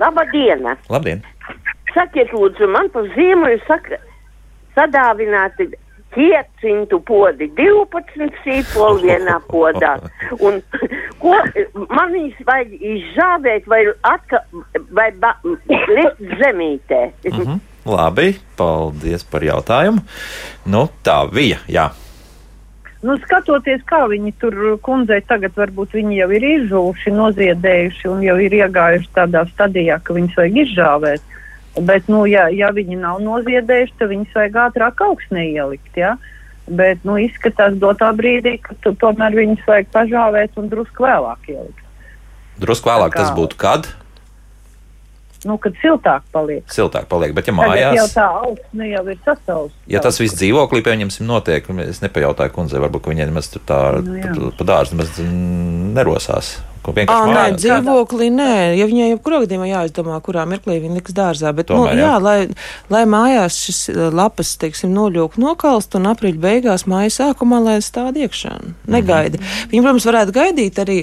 [0.02, 0.66] Labdien!
[0.90, 1.22] labdien.
[1.94, 3.98] Sakiet, lūdzu, man par ziemu ir saka,
[4.76, 5.68] sadāvināti
[6.12, 9.94] kieciņu podi, 12 sīpoli vienā podā.
[10.44, 10.60] Un,
[11.22, 11.36] ko,
[11.92, 14.42] man viņus vajag izžāvēt vai, atka,
[14.92, 17.04] vai ba, likt zemītē.
[17.30, 17.60] Mhm.
[17.82, 20.04] Labi, paldies par jautājumu.
[20.70, 21.58] Nu, tā bija.
[21.66, 21.88] Jā.
[23.02, 28.36] Nu, skatoties, kā viņi tur kundzei tagad varbūt viņi jau ir izžuvuši, noziedējuši un jau
[28.38, 31.24] ir iegājuši tādā stadijā, ka viņus vajag izžāvēt.
[31.88, 35.96] Bet, nu, ja, ja viņi nav noziedējuši, tad viņus vajag ātrāk augsnē ielikt.
[35.98, 36.14] Ja?
[36.70, 41.82] Bet nu, izskatās dotā brīdī, ka tu, tomēr viņus vajag pažāvēt un drusku vēlāk ielikt.
[42.62, 43.90] Drusku vēlāk tas būtu kad?
[45.44, 46.62] Nu, kad siltāk paliek.
[46.70, 48.12] Siltāk paliek, bet ja Tagad jau mājās.
[48.14, 49.78] tā augsne jau ir sasausta.
[49.90, 54.14] Ja tas viss dzīvoklī, pieņemsim, notiek, es nepajautāju kundzei, varbūt viņa nemaz tur tā Nu,
[54.20, 54.30] jā.
[54.36, 55.18] pa, pa dārzu nemaz
[55.98, 56.52] nerosās.
[56.82, 57.58] Ko vienkārši nē, mājās.
[57.62, 61.52] dzīvoklī nē, ja viņai jebkurā gadījumā jāizdomā, kurā mirklī viņa liks dārzā.
[61.54, 62.16] Bet, Tomēr, nu, jā, jā.
[62.22, 62.38] lai,
[62.90, 68.18] lai mājās šis eh, lapas, teiksim, noļūk nokalst un aprīļa beigās māja sākumā, lai stāv
[68.18, 68.56] iekšā.
[68.90, 69.38] Negaida.
[69.38, 69.70] Mm -hmm.
[69.70, 70.98] Viņa, protams, varētu gaidīt arī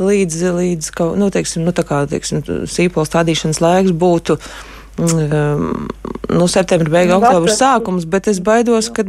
[0.00, 4.40] līdz, līdz kaut, nu, teiksim, nu, tā kā, teiksim, sīpola stādīšanas laiks būtu.
[4.98, 5.86] Um,
[6.28, 9.04] nu, septembra beigas, oktobra sākums, bet es baidos, ka,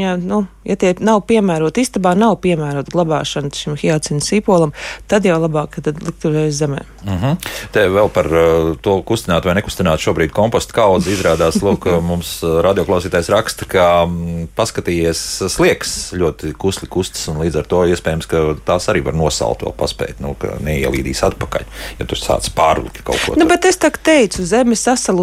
[0.00, 4.72] ja, nu, ja tie nav piemēroti, istabā nav piemērota glabāšana šim hiacinta sīpolam,
[5.10, 6.82] tad jau labāk, tad likt tur aiz zemē.
[7.04, 7.36] Uh -huh.
[7.72, 12.58] Te vēl par uh, to kustināt vai nekustināt šobrīd kompostu kaudzi izrādās, lūk, mums uh,
[12.66, 18.56] radioklausītājs raksta, ka mm, paskatījies slieks ļoti kusli kustas un līdz ar to iespējams, ka
[18.64, 21.62] tās arī var nosalt vēl paspēt, nu, ka neielīdīs atpakaļ,
[21.98, 23.32] ja tur sāc pārlikt kaut ko.
[23.36, 23.48] Nu, tur.
[23.48, 24.74] bet es tā teicu, zeme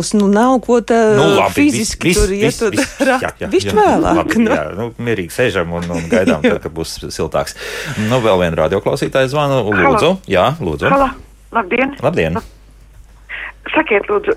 [0.04, 3.50] sasalus, nu nav ko tā Nu, labi, fiziski vis- tur vis- iet.
[3.54, 4.16] Višķi jā, vēlāk.
[4.20, 4.52] labi, nu.
[4.52, 7.56] Jā, nu, mierīgi sēžam un, un gaidām, tad, kad būs siltāks.
[8.10, 9.64] Nu, vēl viena radioklausītāja zvanu.
[9.74, 10.90] Lūdzu, jā, lūdzu.
[10.92, 11.10] Halo,
[11.56, 11.96] labdien!
[12.04, 12.38] Labdien!
[13.74, 14.36] Sakiet, lūdzu,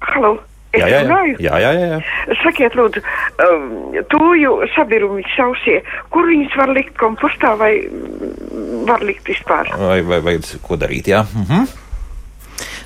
[0.00, 0.38] halo!
[0.76, 1.18] Jā, jā, jā.
[1.40, 1.98] jā, jā, jā.
[2.42, 3.00] Sakiet, lūdzu,
[3.40, 5.78] um, tūju sabirumi sausie,
[6.12, 9.70] kur viņus var likt kompostā vai mm, var likt vispār?
[9.80, 11.08] Vai, vai, vai ko darīt?
[11.08, 11.22] Jā.
[11.32, 11.64] Mhm.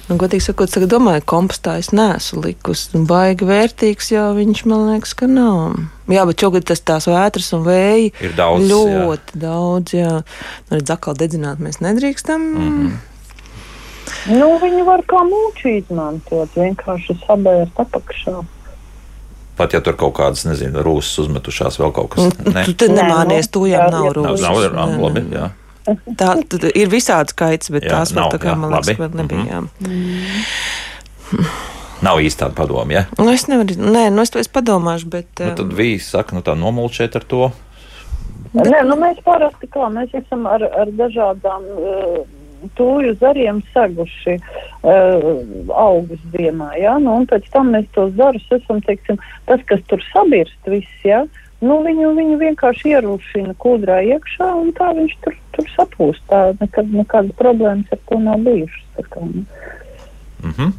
[0.08, 2.88] Nu, godīgi sakot, es domāju, kompostā es neesmu likusi.
[2.96, 5.76] Nu, Baigi vērtīgs, jo viņš man liekas, ka nav.
[6.10, 9.40] Jā, bet šogad tas tās vētras un vēji Ir daudz, Ļoti jā.
[9.44, 10.16] daudz, jā.
[10.68, 12.40] Nu, redz, atkal dedzināt mēs nedrīkstam.
[12.42, 12.74] Mm.
[12.74, 13.00] -hmm.
[14.38, 18.42] Nu, viņi var kā mūči izmantot, vienkārši sabērt apakšā.
[19.56, 22.64] Pat ja tur kaut kādas, nezinu, rūsas uzmetušās, vēl kaut kas Nu, tāds.
[22.66, 24.40] Tu te nemānies, tu jau nav Nav, rūsas.
[24.40, 25.50] nav, nav, nē, labi, jā.
[25.86, 28.92] Tā tad ir visāds skaits, bet Jā, tās vēl nav, tā kā jā, man liekas,
[28.92, 29.00] labi.
[29.02, 29.44] vēl nebija.
[29.50, 29.60] jā.
[32.02, 33.02] Nav īsti tāda padoma, ja?
[33.18, 35.30] Nu, es nevaru, nē, nu es, es padomāšu, bet.
[35.38, 37.50] Nu, tad vīsi saka, nu tā nomulčēt ar to.
[38.58, 42.18] Nē, nu mēs parasti kā mēs esam ar, ar dažādām uh,
[42.78, 45.28] tūju zariem seguši uh,
[45.78, 49.16] augus ziemā, jā, nu un pēc tam mēs tos zarus esam, teiksim,
[49.48, 51.22] tas, kas tur sabirst viss, jā,
[51.62, 56.90] nu viņu, viņu vienkārši ierūšina kūdrā iekšā un tā viņš tur, tur sapūst, tā nekad,
[56.94, 59.46] nekādas problēmas ar to nav bijušas, tā kā, nu.
[60.42, 60.72] Mhm.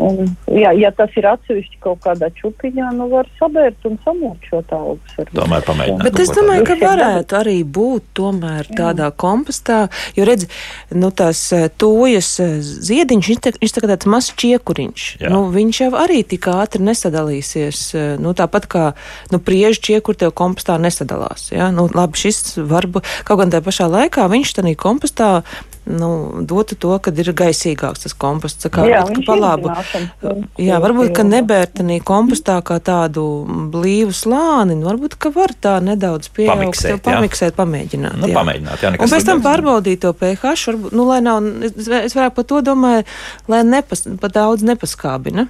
[0.00, 5.12] Un, jā, ja tas ir atsevišķi kaut kādā čupiņā, nu var sabērt un samulčot augus.
[5.18, 5.34] varbūt.
[5.36, 6.04] Tomēr pamēģināt.
[6.06, 10.46] Bet es domāju, ka varētu arī būt tomēr tādā kompostā, jo redz,
[10.94, 15.04] nu tās eh, tojas eh, ziediņš, viņš tā- kā tāds mazs čiekuriņš.
[15.20, 15.28] Jā.
[15.34, 17.94] Nu, viņš jau arī tik ātri nesadalīsies.
[17.94, 18.92] eh, Nu, tāpat kā
[19.32, 21.50] nu, priežu čiekuri tev kompostā nesadalās.
[21.52, 21.70] Ja?
[21.70, 25.42] Nu, labi, šis varbūt kaut gan tajā pašā laikā viņš tādā kompostā
[25.86, 26.08] nu,
[26.44, 28.64] dotu to, kad ir gaisīgāks tas komposts.
[28.66, 29.68] Tā kā Jā, varbūt, ka viņš pa labu.
[29.70, 31.36] iedzināšanas Jā, varbūt, ka pilna.
[31.40, 33.24] nebērtenī kompostā kā tādu
[33.72, 37.00] blīvu slāni, nu, varbūt, ka var tā nedaudz pieaugt, Pamiksēt, jā.
[37.06, 38.18] pamiksēt, pamēģināt.
[38.20, 38.36] Nu, jā.
[38.38, 42.14] pamēģināt, jā, nekas Un pēc tam pārbaudīt to pH, varbūt, nu, lai nav, es, es
[42.18, 43.06] vairāk par to domāju,
[43.48, 45.46] lai nepas, pa daudz nepaskābina.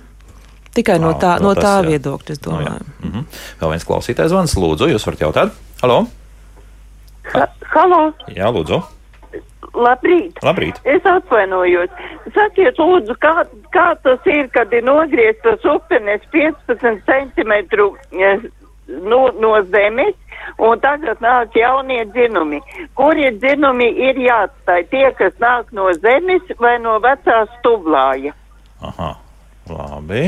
[0.70, 1.89] Tikai no Ā, tā, no no tas, tā jā.
[1.91, 2.70] viedokļa, es Nu, jā.
[2.70, 2.85] domāju.
[3.03, 3.24] Mhm.
[3.61, 5.53] Vēl viens klausītājs zvans, lūdzu, jūs varat jautāt?
[5.83, 6.07] Halo?
[7.74, 8.78] Halo, Jā, lūdzu.
[9.75, 10.41] Labrīt!
[10.45, 10.81] Labrīt.
[10.85, 11.93] Es atvainojos.
[12.35, 13.45] Sakiet, lūdzu, kā,
[13.75, 18.43] kā tas ir, kad ir nogrieztas upenes 15 centimetru eh,
[18.91, 20.16] no, no zemes,
[20.59, 22.61] un tagad nāk jaunie dzinumi.
[22.99, 24.87] Kurie dzinumi ir jāatstāj?
[24.93, 28.35] Tie, kas nāk no zemes vai no vecā stublāja?
[28.81, 29.14] Aha,
[29.68, 30.25] labi.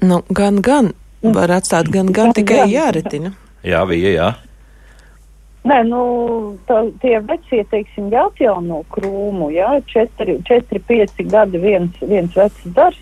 [0.00, 0.92] Nu, gan, gan,
[1.22, 3.34] var atstāt gan, gan, tikai jāretina.
[3.66, 4.28] Jā, bija, jā.
[5.68, 6.02] Nē, nu,
[6.68, 12.98] tā, tie vecie, teiksim, jāatjauno krūmu, jā, 4, 4 5 gadi viens, viens vecs dars,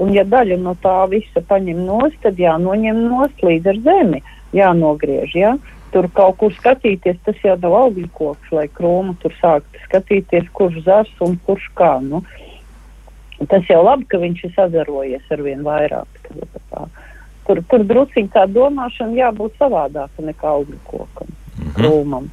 [0.00, 4.22] un ja daļa no tā visa paņem nost, tad jānoņem nost līdz ar zemi,
[4.56, 5.52] jānogriež, jā.
[5.92, 10.82] Tur kaut kur skatīties, tas jau nav augļu koks, lai krūmu tur sāktu skatīties, kurš
[10.88, 12.22] zars un kurš kā, nu.
[13.50, 16.30] Tas jau labi, ka viņš ir sazarojies ar vien vairāk.
[17.46, 21.36] Tur, tur drusciņ tā domāšana jābūt savādāka nekā augļu kokam
[21.76, 22.28] krūmam.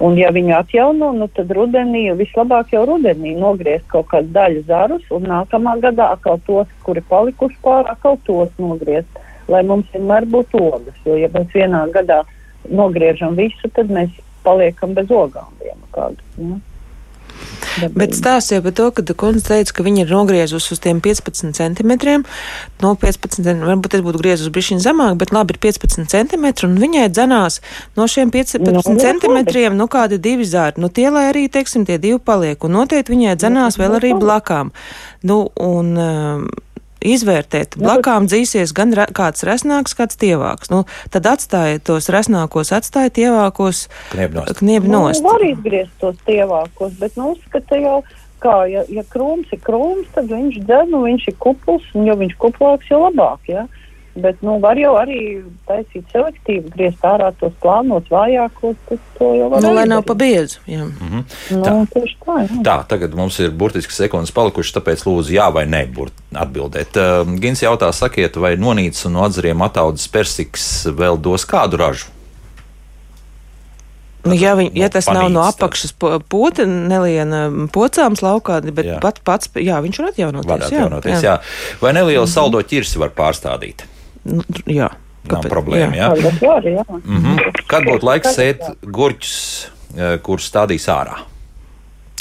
[0.00, 5.04] Un, ja viņu atjauno, nu, tad rudenī, vislabāk jau rudenī nogriezt kaut kādu daļu zarus,
[5.12, 9.20] un nākamā gadā atkal tos, kuri palikuši pārāk, atkal tos nogriezt,
[9.52, 10.96] lai mums vienmēr būtu ogas.
[11.04, 12.22] Jo, ja mēs vienā gadā
[12.72, 16.24] nogriežam visu, tad mēs paliekam bez ogām vienu kādu.
[16.40, 16.56] Ja?
[17.94, 22.24] Bet stāstīja par to, ka kundze teica, ka viņa ir nogriezusi uz tiem 15 centimetriem.
[22.82, 27.08] No 15, varbūt es būtu griezus bišķiņ zemāk, bet labi ir 15 centimetri, un viņai
[27.12, 27.60] dzenās
[27.98, 30.80] no šiem 15 Nu, no, centimetriem, nu kādi divi zāri.
[30.82, 34.74] Nu tie, lai arī, teiksim, tie divi paliek, un noteikti viņai dzenās vēl arī blakām.
[35.26, 36.48] Nu, un, um,
[37.00, 40.68] Izvērtēt, blakām dzīsies gan re, kāds resnāks, kāds tievāks.
[40.72, 40.82] Nu,
[41.12, 45.24] tad atstājiet tos resnākos, atstājiet tievākos kniebi nost.
[45.24, 48.00] Nu, var izgriezt tos tievākos, bet nu, uzskata jau,
[48.44, 52.18] kā, ja, ja krūms ir krūms, tad viņš dzen, nu, viņš ir kupls, un jo
[52.20, 53.64] viņš kuplāks, jo labāk, ja?
[54.18, 55.38] Bet, nu, var jau arī
[55.68, 60.06] taisīt selektīvi, griezt ārā tos plānos vājākos, tas to jau var Nu, lai nav darīt.
[60.08, 60.58] pa biezu.
[60.66, 60.84] Jā.
[60.88, 61.20] Mhm.
[61.54, 61.74] Nu, Tā.
[61.94, 62.02] tā,
[62.42, 62.62] jā.
[62.66, 66.96] Tā, tagad mums ir burtiski sekundes palikušas, tāpēc lūdzu, jā vai nē, burt, atbildiet.
[66.98, 72.10] Uh, Gins jautā, sakiet, vai nonīts un no atzariem ataudzes persiks vēl dos kādu ražu?
[74.26, 78.84] Nu, ja, viņ, ja tas nav no panīts apakšas po- pūta, neliena pocāms laukā, bet
[78.84, 78.98] Jā.
[79.00, 80.50] pat pats, jā, viņš var atjaunoties.
[80.50, 81.38] Var atjaunoties, jā.
[81.80, 83.86] Vai nelielu saldo ķirsi var pārstādīt?
[84.24, 84.90] Nu, jā.
[85.30, 86.08] Nav problēma, jā.
[86.16, 86.84] Tas var, jā.
[86.88, 87.50] Mhm.
[87.70, 89.34] Kad būtu laiks sēt gurķus,
[89.96, 91.20] eh, kurus stādīs ārā?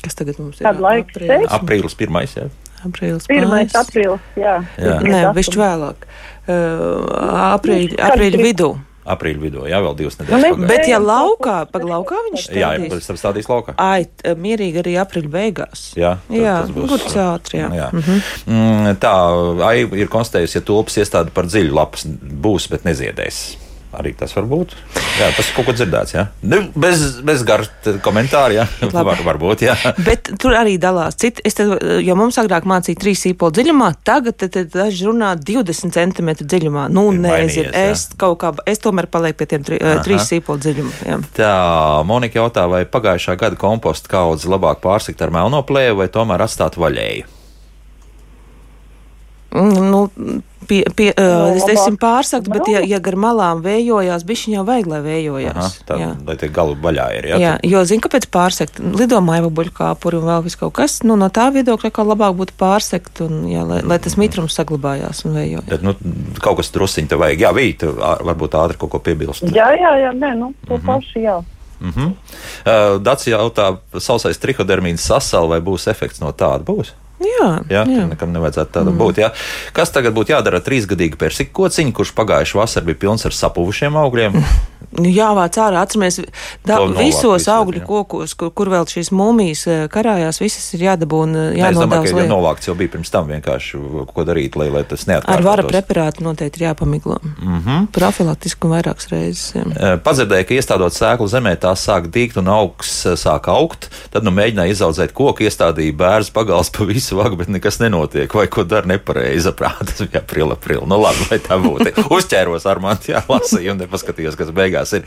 [0.04, 0.66] Kas tagad mums ir?
[0.68, 1.47] Kad laiks Aprīlis.
[1.47, 1.56] sēt?
[1.60, 2.50] Aprīlis pirmais, jā.
[2.88, 3.26] Aprīlis.
[3.28, 3.76] Pirmais mājas.
[3.76, 4.54] aprīlis, jā.
[4.80, 5.00] Jā.
[5.04, 6.06] Nē, višķi vēlāk.
[6.50, 8.70] Uh, aprīļa, aprīļa vidū.
[9.10, 10.43] Aprīļa vidū, jā, vēl divas Nu, nedēļas.
[10.43, 10.68] pagājušas.
[10.70, 12.91] Bet, ja laukā, pag laukā viņš Jā, jā, stādīs.
[12.93, 13.74] pēc tam stādīs laukā.
[13.82, 15.86] Ai, t- mierīgi arī aprīļa beigās.
[15.97, 17.70] Jā, tad jā tas būs- gurķis ātri, jā.
[17.80, 17.88] Jā.
[17.93, 18.22] Mhm.
[18.47, 19.14] Mm, Tā,
[19.66, 23.55] ai ir konstatējusi, ja tulpas iestāde par dziļu lapas būs, bet neziedēs.
[23.98, 24.76] Arī tas var būt.
[25.18, 26.14] Jā, tas kaut ko dzirdēts.
[26.14, 26.28] Jā.
[26.46, 27.66] Nu, bez bez gara
[28.06, 28.54] komentāra.
[28.60, 28.66] Jā.
[28.94, 29.64] Var, varbūt.
[29.66, 29.76] Jā.
[30.06, 31.18] Bet tur arī dalās.
[31.20, 31.74] Citi, es tad,
[32.06, 36.86] jo mums agrāk mācīja 3 sīpolu dziļumā, tagad daži runā 20 cm dziļumā.
[36.94, 40.22] Nu, Ir nezinu, es kaut kā, es tomēr palieku pie tiem 3 Aha.
[40.28, 40.94] sīpolu dziļumā.
[41.10, 41.18] Jā.
[41.40, 41.52] Tā,
[42.06, 46.78] Monika jautā, vai pagājušā gada komposta kaudzi labāk pārsikt ar melno plēju vai tomēr atstāt
[46.80, 47.39] vaļēju?
[49.52, 50.10] Mm, Nu,
[50.70, 52.89] pie, pie, Nu, uh, es teiksim pārsakt, bet ja, melno.
[52.91, 55.78] ja gar malām vējojās, bišķiņ jau vajag, lai Aha, vējojās.
[55.89, 56.10] tā, jā.
[56.28, 57.28] lai tie galu vaļā ir.
[57.32, 58.78] Jā, Jā, jo zinu, kāpēc pārsekt.
[58.80, 61.00] Lido maiva buļkāpuri un vēl viss kaut kas.
[61.02, 65.26] Nu, no tā viedokļa, kā labāk būtu pārsekt, un, jā, lai, lai tas mitrums saglabājās
[65.26, 65.70] un vējojās.
[65.72, 65.95] Bet, nu,
[66.43, 67.45] kaut kas drusciņi te vajag.
[67.47, 67.88] Jā, vīt,
[68.30, 69.50] varbūt ātri kaut ko piebilst.
[69.50, 71.41] Jā, jā, jā, nē, nu, to pašu, jā.
[71.80, 72.10] Mm -hmm.
[72.12, 76.64] uh, Dats jautā, sausais trihodermīns sasal vai būs efekts no tāda?
[76.64, 76.91] Būs.
[77.20, 78.06] Jā, Jā, jā.
[78.08, 79.02] nekam nevajadzētu tādam mm.
[79.02, 79.22] būt.
[79.24, 79.30] Jā.
[79.76, 84.00] Kas tagad būtu jādara ar trīsgadīgu persiku kociņu, kurš pagājušā vasarā bija pilns ar sapuvušiem
[84.00, 84.40] augļiem?
[84.98, 85.84] Nu, Jā, vāc ārā.
[85.86, 86.18] Atceramies,
[86.66, 87.86] da, visos augļu jā.
[87.86, 92.16] kokos, kur, kur vēl šīs mūmijas eh, karājās, visas ir jādabūna, Nē, es domāju, jānodāvs.
[92.16, 95.36] ka jau novākts jau bija pirms tam vienkārši, ko darīt, lai, lai tas neatkārtotos.
[95.36, 97.20] Ar vara preparātu noteikti ir jāpamiglo.
[97.22, 97.88] Mm -hmm.
[97.96, 99.54] Profilaktiski un vairākas reizes.
[99.56, 99.98] Jā.
[100.04, 103.90] Padzirdēju, ka iestādot sēklu zemē, tās sāk dīgt un augs eh, sāk augt.
[104.10, 108.34] Tad nu mēģināja izaudzēt koku, iestādīja bērns pagals pa visu vagu, bet nekas nenotiek.
[108.34, 109.52] Vai ko dara nepareizi?
[109.52, 110.86] Prāt, tas bija aprila, aprila.
[110.88, 111.94] Nu labi, lai tā būtu.
[112.18, 115.06] Uzķēros ar mani, jā, lasīju un nepaskatījos, kas beigās ir.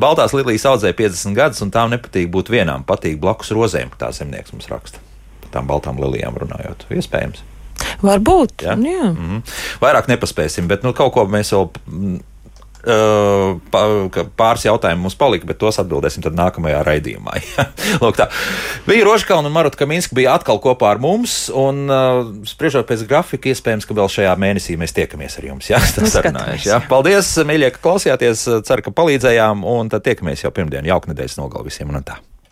[0.00, 2.86] Baltās lilijas audzēja 50 gadus, un tām nepatīk būt vienām.
[2.88, 5.02] Patīk blakus rozēm, tā zemnieks mums raksta.
[5.44, 6.86] Par tām baltām lilijām runājot.
[6.94, 7.44] Iespējams.
[8.04, 8.62] Varbūt.
[8.62, 8.76] Jā?
[8.76, 9.10] Jā.
[9.10, 9.42] Mm -hmm.
[9.80, 11.70] Vairāk nepaspēsim, bet nu, kaut ko mēs vēl.
[12.84, 17.36] Ka pāris jautājumu mums palika, bet tos atbildēsim nākamajā raidījumā.
[18.02, 18.28] Lūk, tā.
[18.86, 23.52] Bija Rožkalna un Maruta Kaminska bija atkal kopā ar mums, un uh, spriežot pēc grafika,
[23.52, 25.70] iespējams, ka vēl šajā mēnesī mēs tiekamies ar jums.
[25.72, 26.70] Jā, Nu, tas sarunājuši.
[26.70, 26.80] Jā.
[26.88, 28.46] Paldies, mīļie, ka klausījāties.
[28.68, 30.88] Ceru, ka palīdzējām, un tad tiekamies jau pirmdien.
[30.88, 32.20] Jauka nedēļas nogal visiem un tā.